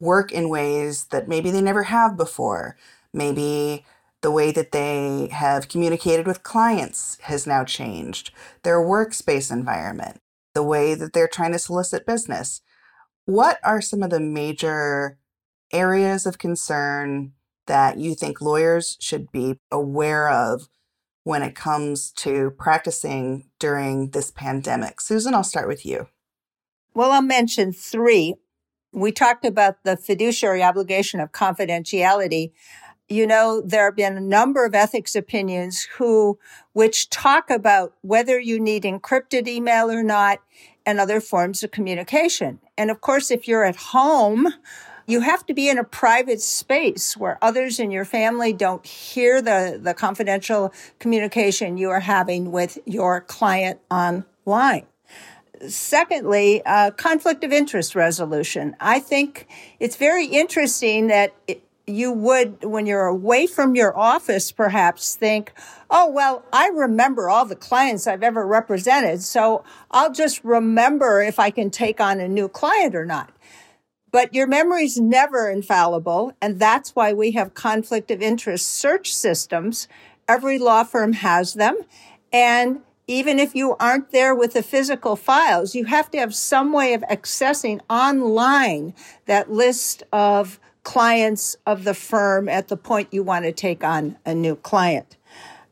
work 0.00 0.30
in 0.32 0.48
ways 0.48 1.06
that 1.06 1.28
maybe 1.28 1.50
they 1.50 1.60
never 1.60 1.84
have 1.84 2.16
before. 2.16 2.76
Maybe 3.12 3.84
the 4.22 4.30
way 4.30 4.50
that 4.52 4.72
they 4.72 5.28
have 5.30 5.68
communicated 5.68 6.26
with 6.26 6.42
clients 6.42 7.18
has 7.22 7.46
now 7.46 7.64
changed, 7.64 8.30
their 8.62 8.78
workspace 8.78 9.52
environment, 9.52 10.20
the 10.54 10.62
way 10.62 10.94
that 10.94 11.12
they're 11.12 11.28
trying 11.28 11.52
to 11.52 11.58
solicit 11.58 12.06
business. 12.06 12.60
What 13.26 13.58
are 13.62 13.80
some 13.80 14.02
of 14.02 14.10
the 14.10 14.20
major 14.20 15.18
areas 15.72 16.26
of 16.26 16.38
concern 16.38 17.32
that 17.66 17.98
you 17.98 18.14
think 18.14 18.40
lawyers 18.40 18.96
should 19.00 19.30
be 19.32 19.58
aware 19.70 20.28
of 20.28 20.68
when 21.24 21.42
it 21.42 21.56
comes 21.56 22.12
to 22.12 22.52
practicing 22.52 23.50
during 23.58 24.10
this 24.10 24.30
pandemic? 24.30 25.00
Susan, 25.00 25.34
I'll 25.34 25.44
start 25.44 25.68
with 25.68 25.84
you. 25.84 26.06
Well, 26.94 27.12
I'll 27.12 27.20
mention 27.20 27.72
three. 27.72 28.36
We 28.92 29.12
talked 29.12 29.44
about 29.44 29.82
the 29.84 29.96
fiduciary 29.96 30.62
obligation 30.62 31.20
of 31.20 31.32
confidentiality 31.32 32.52
you 33.08 33.26
know, 33.26 33.60
there 33.60 33.84
have 33.84 33.96
been 33.96 34.16
a 34.16 34.20
number 34.20 34.64
of 34.64 34.74
ethics 34.74 35.14
opinions 35.14 35.82
who, 35.96 36.38
which 36.72 37.08
talk 37.08 37.50
about 37.50 37.92
whether 38.02 38.38
you 38.38 38.58
need 38.58 38.82
encrypted 38.82 39.46
email 39.46 39.90
or 39.90 40.02
not 40.02 40.40
and 40.84 41.00
other 41.00 41.20
forms 41.20 41.62
of 41.62 41.70
communication. 41.70 42.60
And 42.76 42.90
of 42.90 43.00
course, 43.00 43.30
if 43.30 43.46
you're 43.46 43.64
at 43.64 43.76
home, 43.76 44.48
you 45.06 45.20
have 45.20 45.46
to 45.46 45.54
be 45.54 45.68
in 45.68 45.78
a 45.78 45.84
private 45.84 46.40
space 46.40 47.16
where 47.16 47.38
others 47.40 47.78
in 47.78 47.90
your 47.90 48.04
family 48.04 48.52
don't 48.52 48.84
hear 48.84 49.40
the, 49.40 49.78
the 49.80 49.94
confidential 49.94 50.72
communication 50.98 51.76
you 51.76 51.90
are 51.90 52.00
having 52.00 52.50
with 52.50 52.78
your 52.84 53.20
client 53.20 53.80
online. 53.90 54.86
Secondly, 55.68 56.60
uh, 56.66 56.90
conflict 56.90 57.42
of 57.42 57.52
interest 57.52 57.94
resolution. 57.94 58.76
I 58.80 58.98
think 59.00 59.46
it's 59.80 59.96
very 59.96 60.26
interesting 60.26 61.06
that 61.06 61.34
it, 61.46 61.62
you 61.86 62.10
would, 62.10 62.64
when 62.64 62.86
you're 62.86 63.06
away 63.06 63.46
from 63.46 63.76
your 63.76 63.96
office, 63.96 64.50
perhaps 64.50 65.14
think, 65.14 65.52
oh, 65.88 66.10
well, 66.10 66.44
I 66.52 66.68
remember 66.68 67.28
all 67.28 67.44
the 67.44 67.54
clients 67.54 68.06
I've 68.06 68.24
ever 68.24 68.44
represented, 68.44 69.22
so 69.22 69.62
I'll 69.90 70.12
just 70.12 70.42
remember 70.42 71.20
if 71.22 71.38
I 71.38 71.50
can 71.50 71.70
take 71.70 72.00
on 72.00 72.18
a 72.18 72.28
new 72.28 72.48
client 72.48 72.94
or 72.96 73.06
not. 73.06 73.30
But 74.10 74.34
your 74.34 74.46
memory's 74.46 74.98
never 74.98 75.48
infallible, 75.48 76.32
and 76.40 76.58
that's 76.58 76.96
why 76.96 77.12
we 77.12 77.32
have 77.32 77.54
conflict 77.54 78.10
of 78.10 78.20
interest 78.20 78.66
search 78.66 79.14
systems. 79.14 79.86
Every 80.26 80.58
law 80.58 80.82
firm 80.82 81.12
has 81.12 81.54
them. 81.54 81.78
And 82.32 82.80
even 83.06 83.38
if 83.38 83.54
you 83.54 83.76
aren't 83.78 84.10
there 84.10 84.34
with 84.34 84.54
the 84.54 84.62
physical 84.62 85.14
files, 85.14 85.74
you 85.76 85.84
have 85.84 86.10
to 86.10 86.18
have 86.18 86.34
some 86.34 86.72
way 86.72 86.94
of 86.94 87.02
accessing 87.02 87.80
online 87.88 88.94
that 89.26 89.52
list 89.52 90.02
of 90.12 90.58
clients 90.86 91.56
of 91.66 91.82
the 91.82 91.94
firm 91.94 92.48
at 92.48 92.68
the 92.68 92.76
point 92.76 93.08
you 93.10 93.20
want 93.20 93.44
to 93.44 93.50
take 93.50 93.82
on 93.82 94.16
a 94.24 94.32
new 94.32 94.54
client. 94.54 95.16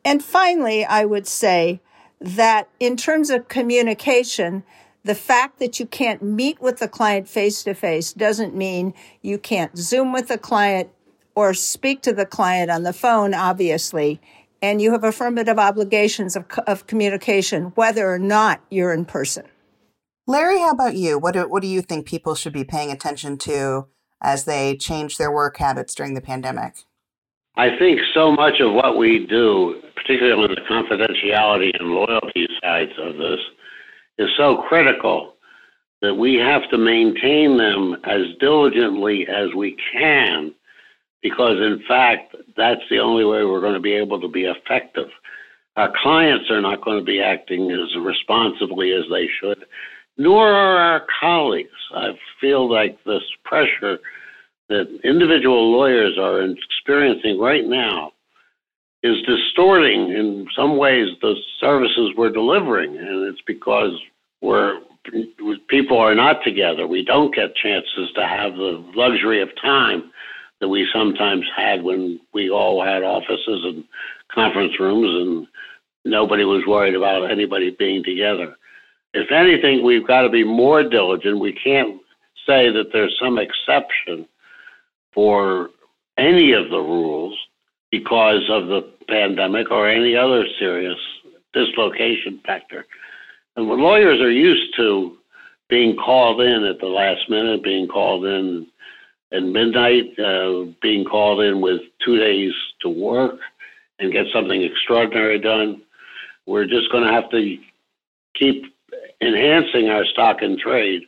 And 0.05 0.22
finally, 0.22 0.85
I 0.85 1.05
would 1.05 1.29
say 1.29 1.81
that 2.20 2.68
in 2.81 2.96
terms 2.96 3.31
of 3.31 3.46
communication, 3.46 4.64
the 5.05 5.14
fact 5.14 5.61
that 5.61 5.79
you 5.79 5.87
can't 5.87 6.20
meet 6.20 6.61
with 6.61 6.79
the 6.79 6.88
client 6.88 7.29
face 7.29 7.62
to 7.62 7.74
face 7.74 8.12
doesn't 8.12 8.57
mean 8.57 8.92
you 9.22 9.38
can't 9.38 9.79
Zoom 9.79 10.12
with 10.12 10.27
the 10.27 10.37
client 10.37 10.90
or 11.37 11.55
speak 11.55 12.03
to 12.03 12.12
the 12.12 12.27
client 12.27 12.68
on 12.68 12.83
the 12.83 12.92
phone, 12.92 13.35
obviously. 13.35 14.20
And 14.61 14.83
you 14.83 14.90
have 14.90 15.05
affirmative 15.05 15.61
obligations 15.61 16.35
of, 16.35 16.46
of 16.66 16.88
communication, 16.88 17.66
whether 17.77 18.12
or 18.12 18.18
not 18.18 18.62
you're 18.68 18.92
in 18.92 19.05
person. 19.05 19.44
Larry, 20.27 20.59
how 20.59 20.70
about 20.70 20.96
you? 20.96 21.20
What 21.20 21.35
do, 21.35 21.46
what 21.46 21.62
do 21.62 21.68
you 21.68 21.83
think 21.83 22.05
people 22.05 22.35
should 22.35 22.53
be 22.53 22.64
paying 22.64 22.90
attention 22.90 23.38
to 23.38 23.87
as 24.25 24.45
they 24.45 24.77
change 24.77 25.19
their 25.19 25.31
work 25.31 25.59
habits 25.59 25.95
during 25.95 26.15
the 26.15 26.21
pandemic? 26.21 26.75
I 27.57 27.77
think 27.79 28.01
so 28.15 28.33
much 28.33 28.59
of 28.59 28.73
what 28.73 28.97
we 28.97 29.27
do, 29.27 29.81
particularly 29.95 30.43
on 30.43 30.51
the 30.51 30.63
confidentiality 30.63 31.71
and 31.79 31.91
loyalty 31.91 32.49
sides 32.61 32.91
of 32.99 33.17
this, 33.17 33.39
is 34.19 34.29
so 34.37 34.65
critical 34.69 35.35
that 36.03 36.15
we 36.15 36.35
have 36.37 36.69
to 36.71 36.79
maintain 36.79 37.57
them 37.57 37.97
as 38.05 38.23
diligently 38.41 39.29
as 39.29 39.55
we 39.55 39.77
can, 39.93 40.53
because 41.23 41.59
in 41.59 41.83
fact, 41.87 42.35
that's 42.57 42.83
the 42.91 42.99
only 42.99 43.25
way 43.25 43.45
we're 43.45 43.61
going 43.61 43.75
to 43.75 43.81
be 43.81 43.93
able 43.93 44.21
to 44.21 44.29
be 44.29 44.45
effective. 44.45 45.09
Our 45.77 45.93
clients 46.03 46.51
are 46.51 46.61
not 46.61 46.85
going 46.85 46.99
to 46.99 47.05
be 47.05 47.21
acting 47.21 47.71
as 47.71 47.97
responsibly 48.03 48.93
as 48.93 49.05
they 49.11 49.29
should 49.41 49.65
nor 50.17 50.49
are 50.49 50.77
our 50.77 51.07
colleagues. 51.21 51.71
I 51.95 52.11
feel 52.41 52.71
like 52.71 53.03
this 53.05 53.23
pressure 53.45 53.99
that 54.68 55.00
individual 55.05 55.72
lawyers 55.72 56.18
are 56.18 56.42
experiencing 56.42 57.38
right 57.38 57.64
now 57.66 58.12
is 59.03 59.20
distorting 59.27 60.11
in 60.11 60.46
some 60.57 60.77
ways 60.79 61.09
the 61.20 61.35
services 61.61 62.12
we're 62.16 62.31
delivering. 62.31 62.96
And 62.96 63.27
it's 63.29 63.42
because 63.46 63.92
we're 64.40 64.81
people 65.68 65.98
are 65.98 66.14
not 66.14 66.42
together. 66.42 66.87
We 66.87 67.05
don't 67.05 67.35
get 67.35 67.55
chances 67.57 68.11
to 68.14 68.27
have 68.27 68.55
the 68.57 68.83
luxury 68.94 69.42
of 69.42 69.50
time 69.61 70.11
that 70.61 70.68
we 70.68 70.88
sometimes 70.94 71.44
had 71.55 71.83
when 71.83 72.18
we 72.33 72.48
all 72.48 72.83
had 72.83 73.03
offices 73.03 73.64
and 73.64 73.85
conference 74.35 74.81
rooms 74.81 75.09
and 75.14 75.46
nobody 76.11 76.44
was 76.44 76.64
worried 76.66 76.94
about 76.94 77.31
anybody 77.31 77.77
being 77.79 78.03
together. 78.03 78.57
If 79.12 79.31
anything, 79.31 79.85
we've 79.85 80.07
got 80.07 80.22
to 80.22 80.31
be 80.31 80.42
more 80.44 80.83
diligent. 80.83 81.38
We 81.38 81.53
can't 81.53 82.00
say 82.46 82.70
that 82.70 82.90
there's 82.92 83.16
some 83.20 83.38
exception 83.38 84.27
for 85.14 85.70
any 86.18 86.53
of 86.53 86.70
the 86.70 86.79
rules 86.79 87.38
because 87.90 88.42
of 88.50 88.66
the 88.66 88.83
pandemic 89.09 89.70
or 89.70 89.88
any 89.88 90.16
other 90.16 90.44
serious 90.59 90.98
dislocation 91.53 92.40
factor. 92.44 92.85
And 93.57 93.68
lawyers 93.68 94.20
are 94.20 94.31
used 94.31 94.74
to 94.77 95.16
being 95.68 95.96
called 95.96 96.40
in 96.40 96.64
at 96.64 96.81
the 96.81 96.87
last 96.87 97.29
minute, 97.31 97.62
being 97.62 97.88
called 97.88 98.24
in 98.27 98.66
at 99.33 99.42
midnight, 99.42 100.18
uh, 100.18 100.64
being 100.83 101.05
called 101.05 101.40
in 101.40 101.61
with 101.61 101.81
two 102.05 102.18
days 102.18 102.53
to 102.81 102.88
work 102.88 103.38
and 103.98 104.12
get 104.12 104.27
something 104.33 104.62
extraordinary 104.62 105.38
done, 105.38 105.83
we're 106.46 106.66
just 106.66 106.90
going 106.90 107.05
to 107.05 107.12
have 107.12 107.31
to 107.31 107.57
keep 108.35 108.64
enhancing 109.20 109.88
our 109.88 110.05
stock 110.07 110.42
and 110.42 110.59
trade 110.59 111.03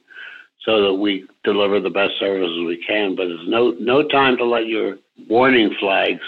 so 0.67 0.83
that 0.83 0.95
we 0.95 1.27
deliver 1.45 1.81
the 1.81 1.91
best 1.91 2.13
services 2.21 2.67
we 2.67 2.85
can. 2.87 3.17
But 3.17 3.29
it's 3.29 3.49
no 3.49 3.71
no 3.81 4.07
time 4.09 4.37
to 4.37 4.45
let 4.45 4.67
your 4.67 4.99
warning 5.29 5.75
flags 5.81 6.21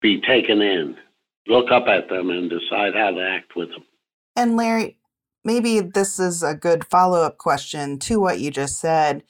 be 0.00 0.20
taken 0.20 0.60
in. 0.60 0.96
Look 1.48 1.72
up 1.72 1.88
at 1.88 2.08
them 2.08 2.30
and 2.30 2.48
decide 2.48 2.94
how 2.94 3.10
to 3.10 3.20
act 3.20 3.56
with 3.56 3.70
them. 3.70 3.84
And 4.36 4.56
Larry, 4.56 4.98
maybe 5.44 5.80
this 5.80 6.20
is 6.20 6.42
a 6.42 6.54
good 6.54 6.84
follow 6.84 7.22
up 7.22 7.38
question 7.38 7.98
to 8.00 8.20
what 8.20 8.38
you 8.38 8.50
just 8.50 8.78
said. 8.78 9.24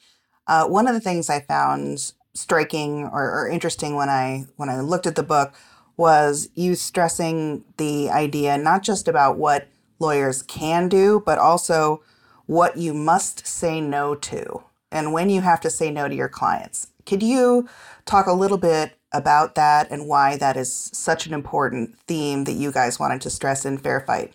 Uh, 0.45 0.67
one 0.67 0.87
of 0.87 0.93
the 0.93 0.99
things 0.99 1.29
I 1.29 1.39
found 1.39 2.13
striking 2.35 3.05
or, 3.05 3.31
or 3.31 3.47
interesting 3.47 3.95
when 3.95 4.09
I 4.09 4.45
when 4.57 4.69
I 4.69 4.81
looked 4.81 5.07
at 5.07 5.15
the 5.15 5.23
book 5.23 5.53
was 5.95 6.49
you 6.55 6.75
stressing 6.75 7.63
the 7.77 8.09
idea 8.09 8.57
not 8.57 8.83
just 8.83 9.07
about 9.07 9.37
what 9.37 9.67
lawyers 9.99 10.41
can 10.41 10.89
do, 10.89 11.21
but 11.25 11.37
also 11.37 12.01
what 12.45 12.77
you 12.77 12.93
must 12.93 13.45
say 13.47 13.79
no 13.79 14.15
to 14.15 14.63
and 14.91 15.13
when 15.13 15.29
you 15.29 15.41
have 15.41 15.61
to 15.61 15.69
say 15.69 15.89
no 15.91 16.07
to 16.07 16.15
your 16.15 16.29
clients. 16.29 16.87
Could 17.05 17.23
you 17.23 17.67
talk 18.05 18.27
a 18.27 18.33
little 18.33 18.57
bit 18.57 18.93
about 19.11 19.55
that 19.55 19.89
and 19.91 20.07
why 20.07 20.37
that 20.37 20.55
is 20.57 20.73
such 20.93 21.25
an 21.25 21.33
important 21.33 21.97
theme 22.07 22.45
that 22.45 22.53
you 22.53 22.71
guys 22.71 22.99
wanted 22.99 23.21
to 23.21 23.29
stress 23.29 23.65
in 23.65 23.77
Fair 23.77 24.01
Fight? 24.01 24.33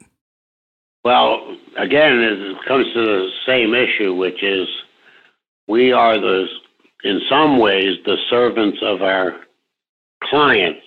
Well, 1.04 1.56
again, 1.76 2.18
it 2.18 2.56
comes 2.66 2.86
to 2.92 3.04
the 3.04 3.28
same 3.46 3.74
issue, 3.74 4.14
which 4.14 4.42
is 4.42 4.68
we 5.66 5.92
are 5.92 6.18
the, 6.18 6.46
in 7.04 7.20
some 7.28 7.58
ways, 7.58 7.98
the 8.04 8.16
servants 8.28 8.78
of 8.82 9.02
our 9.02 9.40
clients 10.24 10.82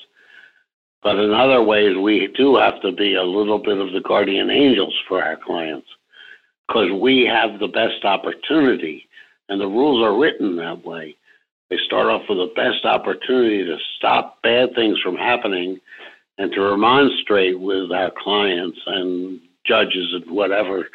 but 1.03 1.17
in 1.17 1.33
other 1.33 1.63
ways, 1.63 1.97
we 1.97 2.27
do 2.37 2.57
have 2.57 2.81
to 2.81 2.91
be 2.91 3.15
a 3.15 3.23
little 3.23 3.57
bit 3.57 3.79
of 3.79 3.91
the 3.91 4.01
guardian 4.01 4.51
angels 4.51 4.93
for 5.07 5.23
our 5.23 5.35
clients 5.35 5.87
because 6.67 6.91
we 6.91 7.25
have 7.25 7.59
the 7.59 7.67
best 7.67 8.03
opportunity, 8.05 9.07
and 9.49 9.59
the 9.59 9.67
rules 9.67 10.03
are 10.03 10.17
written 10.17 10.55
that 10.57 10.85
way. 10.85 11.15
They 11.69 11.77
start 11.85 12.07
off 12.07 12.23
with 12.27 12.37
the 12.37 12.53
best 12.55 12.85
opportunity 12.85 13.63
to 13.63 13.77
stop 13.97 14.41
bad 14.41 14.75
things 14.75 14.99
from 14.99 15.15
happening 15.15 15.79
and 16.37 16.51
to 16.51 16.61
remonstrate 16.61 17.59
with 17.59 17.91
our 17.91 18.11
clients 18.17 18.79
and 18.85 19.39
judges 19.65 20.13
and 20.13 20.29
whatever 20.31 20.87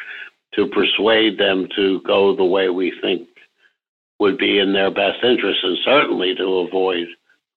to 0.54 0.66
persuade 0.68 1.38
them 1.38 1.68
to 1.76 2.00
go 2.02 2.34
the 2.34 2.44
way 2.44 2.68
we 2.68 2.92
think 3.00 3.28
would 4.18 4.38
be 4.38 4.58
in 4.58 4.72
their 4.72 4.90
best 4.90 5.22
interest 5.22 5.60
and 5.62 5.78
certainly 5.84 6.34
to 6.34 6.44
avoid 6.66 7.06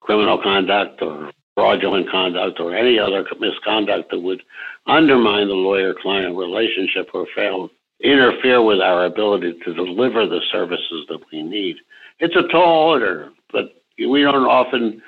criminal 0.01 0.41
conduct 0.41 1.01
or 1.01 1.31
fraudulent 1.55 2.09
conduct 2.09 2.59
or 2.59 2.75
any 2.75 2.99
other 2.99 3.25
misconduct 3.39 4.11
that 4.11 4.19
would 4.19 4.41
undermine 4.87 5.47
the 5.47 5.53
lawyer 5.53 5.93
client 6.01 6.35
relationship 6.37 7.09
or 7.13 7.27
fail 7.35 7.69
interfere 8.01 8.61
with 8.61 8.79
our 8.79 9.05
ability 9.05 9.59
to 9.65 9.73
deliver 9.73 10.25
the 10.25 10.41
services 10.51 11.05
that 11.09 11.19
we 11.31 11.43
need. 11.43 11.75
It's 12.19 12.35
a 12.35 12.47
tall 12.51 12.89
order, 12.89 13.29
but 13.51 13.81
we 13.97 14.21
don't 14.21 14.45
often 14.45 15.01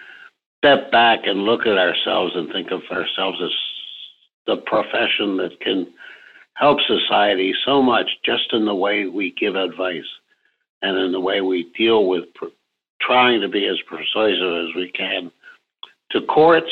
step 0.58 0.92
back 0.92 1.20
and 1.26 1.44
look 1.44 1.62
at 1.62 1.78
ourselves 1.78 2.34
and 2.36 2.52
think 2.52 2.72
of 2.72 2.82
ourselves 2.92 3.40
as 3.44 3.52
the 4.48 4.58
profession 4.66 5.38
that 5.38 5.60
can 5.62 5.88
help 6.56 6.80
society 6.82 7.54
so 7.66 7.82
much 7.82 8.08
just 8.26 8.52
in 8.54 8.66
the 8.66 8.76
way 8.76 9.06
we 9.06 9.34
give 9.40 9.56
advice 9.56 10.04
and 10.82 10.98
in 10.98 11.12
the 11.12 11.20
way 11.20 11.42
we 11.42 11.72
deal 11.78 12.08
with 12.08 12.26
trying 13.00 13.42
to 13.42 13.48
be 13.48 13.68
as 13.68 13.78
persuasive 13.90 14.70
as 14.70 14.76
we 14.76 14.92
can 14.92 15.32
to 16.12 16.22
courts, 16.28 16.72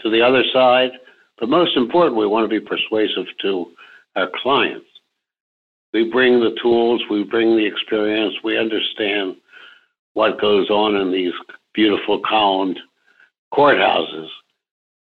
to 0.00 0.10
the 0.10 0.22
other 0.22 0.42
side, 0.52 0.90
but 1.38 1.48
most 1.48 1.76
important, 1.76 2.16
we 2.16 2.26
want 2.26 2.48
to 2.48 2.60
be 2.60 2.64
persuasive 2.64 3.26
to 3.42 3.66
our 4.16 4.28
clients. 4.42 4.86
We 5.92 6.10
bring 6.10 6.40
the 6.40 6.56
tools, 6.62 7.02
we 7.10 7.24
bring 7.24 7.56
the 7.56 7.66
experience, 7.66 8.34
we 8.44 8.58
understand 8.58 9.36
what 10.14 10.40
goes 10.40 10.70
on 10.70 10.96
in 10.96 11.10
these 11.10 11.32
beautiful 11.74 12.20
columned 12.20 12.78
courthouses. 13.52 14.28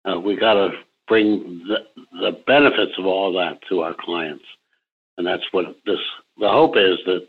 Uh, 0.05 0.19
we 0.19 0.37
got 0.37 0.55
to 0.55 0.71
bring 1.07 1.65
the, 1.67 1.87
the 2.21 2.41
benefits 2.47 2.93
of 2.99 3.07
all 3.07 3.33
that 3.33 3.59
to 3.69 3.81
our 3.81 3.95
clients. 3.99 4.45
And 5.19 5.27
that's 5.27 5.45
what 5.53 5.77
this, 5.85 5.99
the 6.39 6.49
hope 6.49 6.77
is 6.77 6.99
that 7.07 7.27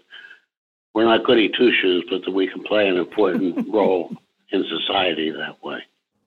we're 0.93 1.05
not 1.05 1.25
goody 1.25 1.49
two 1.49 1.71
shoes, 1.81 2.05
but 2.09 2.23
that 2.23 2.31
we 2.31 2.47
can 2.47 2.63
play 2.63 2.87
an 2.87 2.97
important 2.97 3.67
role 3.73 4.15
in 4.51 4.65
society 4.69 5.31
that 5.31 5.61
way. 5.63 5.79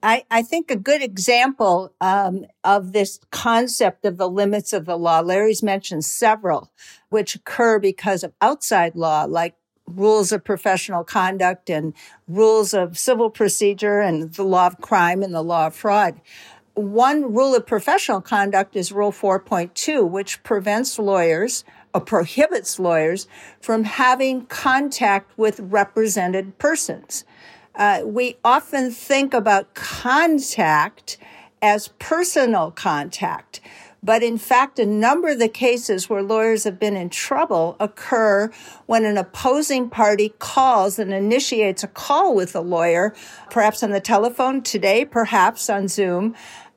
I, 0.05 0.25
I 0.31 0.43
think 0.43 0.71
a 0.71 0.77
good 0.77 1.03
example 1.03 1.95
um, 1.99 2.45
of 2.63 2.93
this 2.93 3.19
concept 3.31 4.05
of 4.05 4.19
the 4.19 4.29
limits 4.29 4.75
of 4.75 4.85
the 4.85 4.99
law, 4.99 5.21
Larry's 5.21 5.63
mentioned 5.63 6.05
several, 6.05 6.71
which 7.09 7.35
occur 7.35 7.79
because 7.79 8.23
of 8.23 8.35
outside 8.43 8.97
law, 8.97 9.25
like 9.25 9.55
rules 9.87 10.31
of 10.31 10.45
professional 10.45 11.05
conduct 11.05 11.71
and 11.71 11.95
rules 12.29 12.75
of 12.75 12.99
civil 12.99 13.31
procedure 13.31 14.01
and 14.01 14.35
the 14.35 14.45
law 14.45 14.67
of 14.67 14.79
crime 14.79 15.23
and 15.23 15.35
the 15.35 15.43
law 15.43 15.69
of 15.69 15.75
fraud. 15.75 16.21
One 16.75 17.33
rule 17.33 17.55
of 17.55 17.67
professional 17.67 18.21
conduct 18.21 18.77
is 18.77 18.93
Rule 18.93 19.13
4.2, 19.13 20.07
which 20.07 20.43
prevents 20.43 20.99
lawyers 20.99 21.65
or 21.95 22.03
prohibits 22.03 22.79
lawyers 22.79 23.27
from 23.61 23.85
having 23.85 24.45
contact 24.47 25.39
with 25.39 25.61
represented 25.61 26.59
persons 26.59 27.25
uh, 27.77 28.03
we 28.05 28.37
often 28.45 28.91
think 28.91 29.35
about 29.35 29.75
contact 29.75 31.19
as 31.61 31.89
personal 31.99 32.71
contact. 32.71 33.61
But 34.03 34.23
in 34.23 34.37
fact, 34.37 34.79
a 34.79 34.85
number 34.85 35.29
of 35.29 35.39
the 35.39 35.49
cases 35.49 36.11
where 36.11 36.23
lawyers 36.23 36.65
have 36.65 36.79
been 36.79 36.95
in 36.95 37.09
trouble 37.09 37.75
occur 37.81 38.51
when 38.85 39.07
an 39.07 39.17
opposing 39.17 39.89
party 39.89 40.35
calls 40.39 40.99
and 40.99 41.15
initiates 41.15 41.83
a 41.83 41.89
call 41.89 42.35
with 42.35 42.55
a 42.55 42.61
lawyer, 42.61 43.15
perhaps 43.51 43.83
on 43.83 43.93
the 43.93 44.01
telephone 44.01 44.61
today, 44.61 45.07
perhaps 45.07 45.71
on 45.71 45.89
Zoom, 45.89 46.35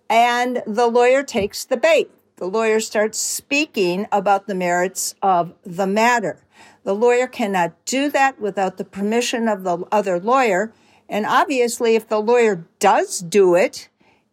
and 0.10 0.64
the 0.66 0.88
lawyer 0.88 1.22
takes 1.22 1.66
the 1.66 1.76
bait. 1.76 2.10
The 2.38 2.48
lawyer 2.48 2.80
starts 2.80 3.20
speaking 3.20 4.08
about 4.10 4.48
the 4.48 4.56
merits 4.56 5.14
of 5.22 5.54
the 5.66 5.88
matter. 5.88 6.46
The 6.84 6.96
lawyer 6.96 7.28
cannot 7.28 7.74
do 7.84 8.10
that 8.12 8.40
without 8.40 8.78
the 8.78 8.86
permission 8.86 9.50
of 9.50 9.64
the 9.66 9.80
other 9.92 10.18
lawyer 10.18 10.72
and 11.10 11.26
obviously, 11.26 11.96
if 11.96 12.08
the 12.08 12.20
lawyer 12.20 12.66
does 12.80 13.20
do 13.20 13.56
it, 13.56 13.90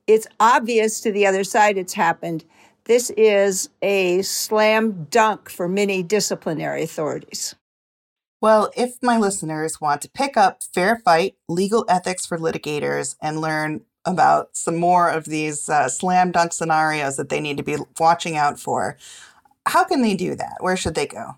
it's 0.06 0.26
obvious 0.40 1.00
to 1.00 1.12
the 1.12 1.26
other 1.26 1.44
side 1.44 1.78
it's 1.78 1.94
happened. 1.94 2.44
This 2.84 3.10
is 3.16 3.70
a 3.80 4.20
slam 4.22 5.06
dunk 5.10 5.48
for 5.48 5.68
many 5.68 6.02
disciplinary 6.02 6.82
authorities. 6.82 7.54
Well, 8.42 8.70
if 8.76 9.02
my 9.02 9.16
listeners 9.16 9.80
want 9.80 10.02
to 10.02 10.10
pick 10.10 10.36
up 10.36 10.62
Fair 10.62 10.98
Fight 10.98 11.34
Legal 11.48 11.86
Ethics 11.88 12.26
for 12.26 12.36
Litigators 12.36 13.16
and 13.22 13.40
learn 13.40 13.82
about 14.04 14.54
some 14.54 14.76
more 14.76 15.08
of 15.08 15.24
these 15.24 15.68
uh, 15.70 15.88
slam 15.88 16.30
dunk 16.30 16.52
scenarios 16.52 17.16
that 17.16 17.30
they 17.30 17.40
need 17.40 17.56
to 17.56 17.62
be 17.62 17.78
watching 17.98 18.36
out 18.36 18.60
for, 18.60 18.98
how 19.64 19.84
can 19.84 20.02
they 20.02 20.14
do 20.14 20.34
that? 20.34 20.56
Where 20.60 20.76
should 20.76 20.94
they 20.94 21.06
go? 21.06 21.36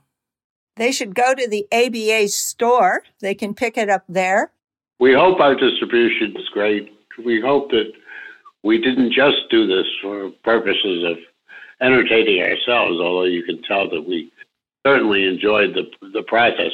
They 0.75 0.90
should 0.90 1.14
go 1.14 1.33
to 1.33 1.49
the 1.49 1.66
ABA 1.72 2.29
store. 2.29 3.05
They 3.20 3.35
can 3.35 3.55
pick 3.55 3.79
it 3.79 3.88
up 3.88 4.03
there. 4.09 4.51
We 4.99 5.13
hope 5.13 5.41
our 5.41 5.55
distribution 5.55 6.35
is 6.37 6.49
great. 6.49 6.93
We 7.25 7.41
hope 7.41 7.71
that 7.71 7.93
we 8.63 8.81
didn't 8.81 9.13
just 9.13 9.49
do 9.51 9.67
this 9.67 9.87
for 10.03 10.31
purposes 10.43 11.05
of 11.05 11.19
entertaining 11.81 12.43
ourselves, 12.43 12.99
although 13.01 13.25
you 13.25 13.43
can 13.45 13.63
tell 13.63 13.89
that 13.91 14.09
we 14.09 14.33
certainly 14.87 15.27
enjoyed 15.27 15.75
the 15.75 15.85
the 16.13 16.23
process. 16.23 16.73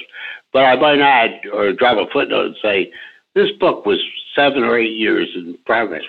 But 0.52 0.64
I 0.64 0.76
might 0.76 1.00
add 1.00 1.40
or 1.52 1.72
drop 1.72 1.98
a 1.98 2.10
footnote 2.12 2.46
and 2.46 2.56
say 2.62 2.92
this 3.34 3.50
book 3.58 3.86
was 3.86 3.98
seven 4.34 4.62
or 4.62 4.78
eight 4.78 4.96
years 4.96 5.28
in 5.34 5.58
progress. 5.66 6.04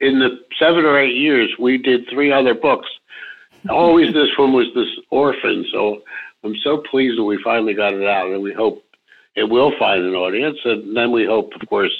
In 0.00 0.18
the 0.18 0.40
seven 0.58 0.84
or 0.84 0.98
eight 0.98 1.16
years, 1.16 1.50
we 1.58 1.78
did 1.78 2.08
three 2.10 2.32
other 2.32 2.54
books. 2.54 2.88
Always 3.70 4.12
this 4.12 4.36
one 4.36 4.52
was 4.52 4.66
this 4.74 4.88
orphan. 5.10 5.64
So 5.72 6.02
I'm 6.44 6.56
so 6.62 6.78
pleased 6.78 7.18
that 7.18 7.24
we 7.24 7.42
finally 7.42 7.74
got 7.74 7.94
it 7.94 8.06
out, 8.06 8.30
and 8.30 8.42
we 8.42 8.52
hope 8.52 8.82
it 9.36 9.44
will 9.44 9.72
find 9.78 10.04
an 10.04 10.14
audience. 10.14 10.58
And 10.64 10.96
then 10.96 11.12
we 11.12 11.26
hope, 11.26 11.52
of 11.60 11.68
course, 11.68 11.92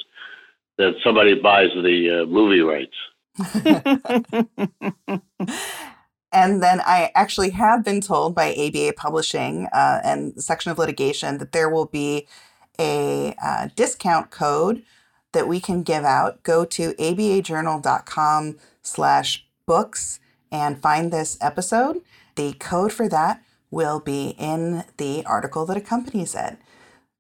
that 0.79 0.94
somebody 1.05 1.40
buys 1.40 1.68
the 1.75 2.22
uh, 2.22 2.27
movie 2.27 2.61
rights. 2.61 2.96
And 6.37 6.62
then 6.62 6.83
I 6.85 7.11
actually 7.14 7.49
have 7.51 7.83
been 7.83 8.03
told 8.03 8.35
by 8.35 8.53
ABA 8.53 8.92
Publishing 8.99 9.68
uh, 9.72 10.03
and 10.05 10.35
the 10.35 10.42
section 10.42 10.70
of 10.70 10.77
litigation 10.77 11.38
that 11.38 11.53
there 11.53 11.70
will 11.70 11.87
be 11.87 12.29
a 12.79 13.35
uh, 13.42 13.68
discount 13.75 14.31
code 14.31 14.83
that 15.33 15.49
we 15.49 15.61
can 15.61 15.83
give 15.83 16.05
out. 16.05 16.42
Go 16.42 16.66
to 16.66 16.92
abajournal.com 16.92 18.59
slash 18.83 19.46
books 19.64 20.20
and 20.53 20.79
find 20.79 21.11
this 21.11 21.38
episode. 21.40 22.03
The 22.35 22.53
code 22.55 22.92
for 22.92 23.09
that 23.09 23.42
will 23.70 24.01
be 24.01 24.35
in 24.38 24.85
the 24.99 25.25
article 25.25 25.64
that 25.64 25.79
accompanies 25.79 26.35
it. 26.35 26.59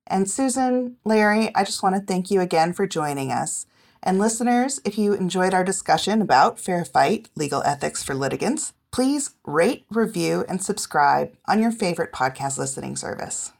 And 0.06 0.30
Susan, 0.30 0.96
Larry, 1.04 1.54
I 1.54 1.64
just 1.64 1.82
want 1.82 1.96
to 1.96 2.00
thank 2.00 2.30
you 2.30 2.40
again 2.40 2.72
for 2.72 2.86
joining 2.86 3.32
us. 3.32 3.66
And 4.02 4.18
listeners, 4.18 4.80
if 4.84 4.96
you 4.96 5.14
enjoyed 5.14 5.52
our 5.52 5.64
discussion 5.64 6.22
about 6.22 6.60
fair 6.60 6.84
fight, 6.84 7.28
legal 7.34 7.62
ethics 7.64 8.04
for 8.04 8.14
litigants, 8.14 8.72
please 8.92 9.34
rate, 9.44 9.84
review, 9.90 10.44
and 10.48 10.62
subscribe 10.62 11.34
on 11.46 11.60
your 11.60 11.72
favorite 11.72 12.12
podcast 12.12 12.56
listening 12.56 12.94
service. 12.94 13.52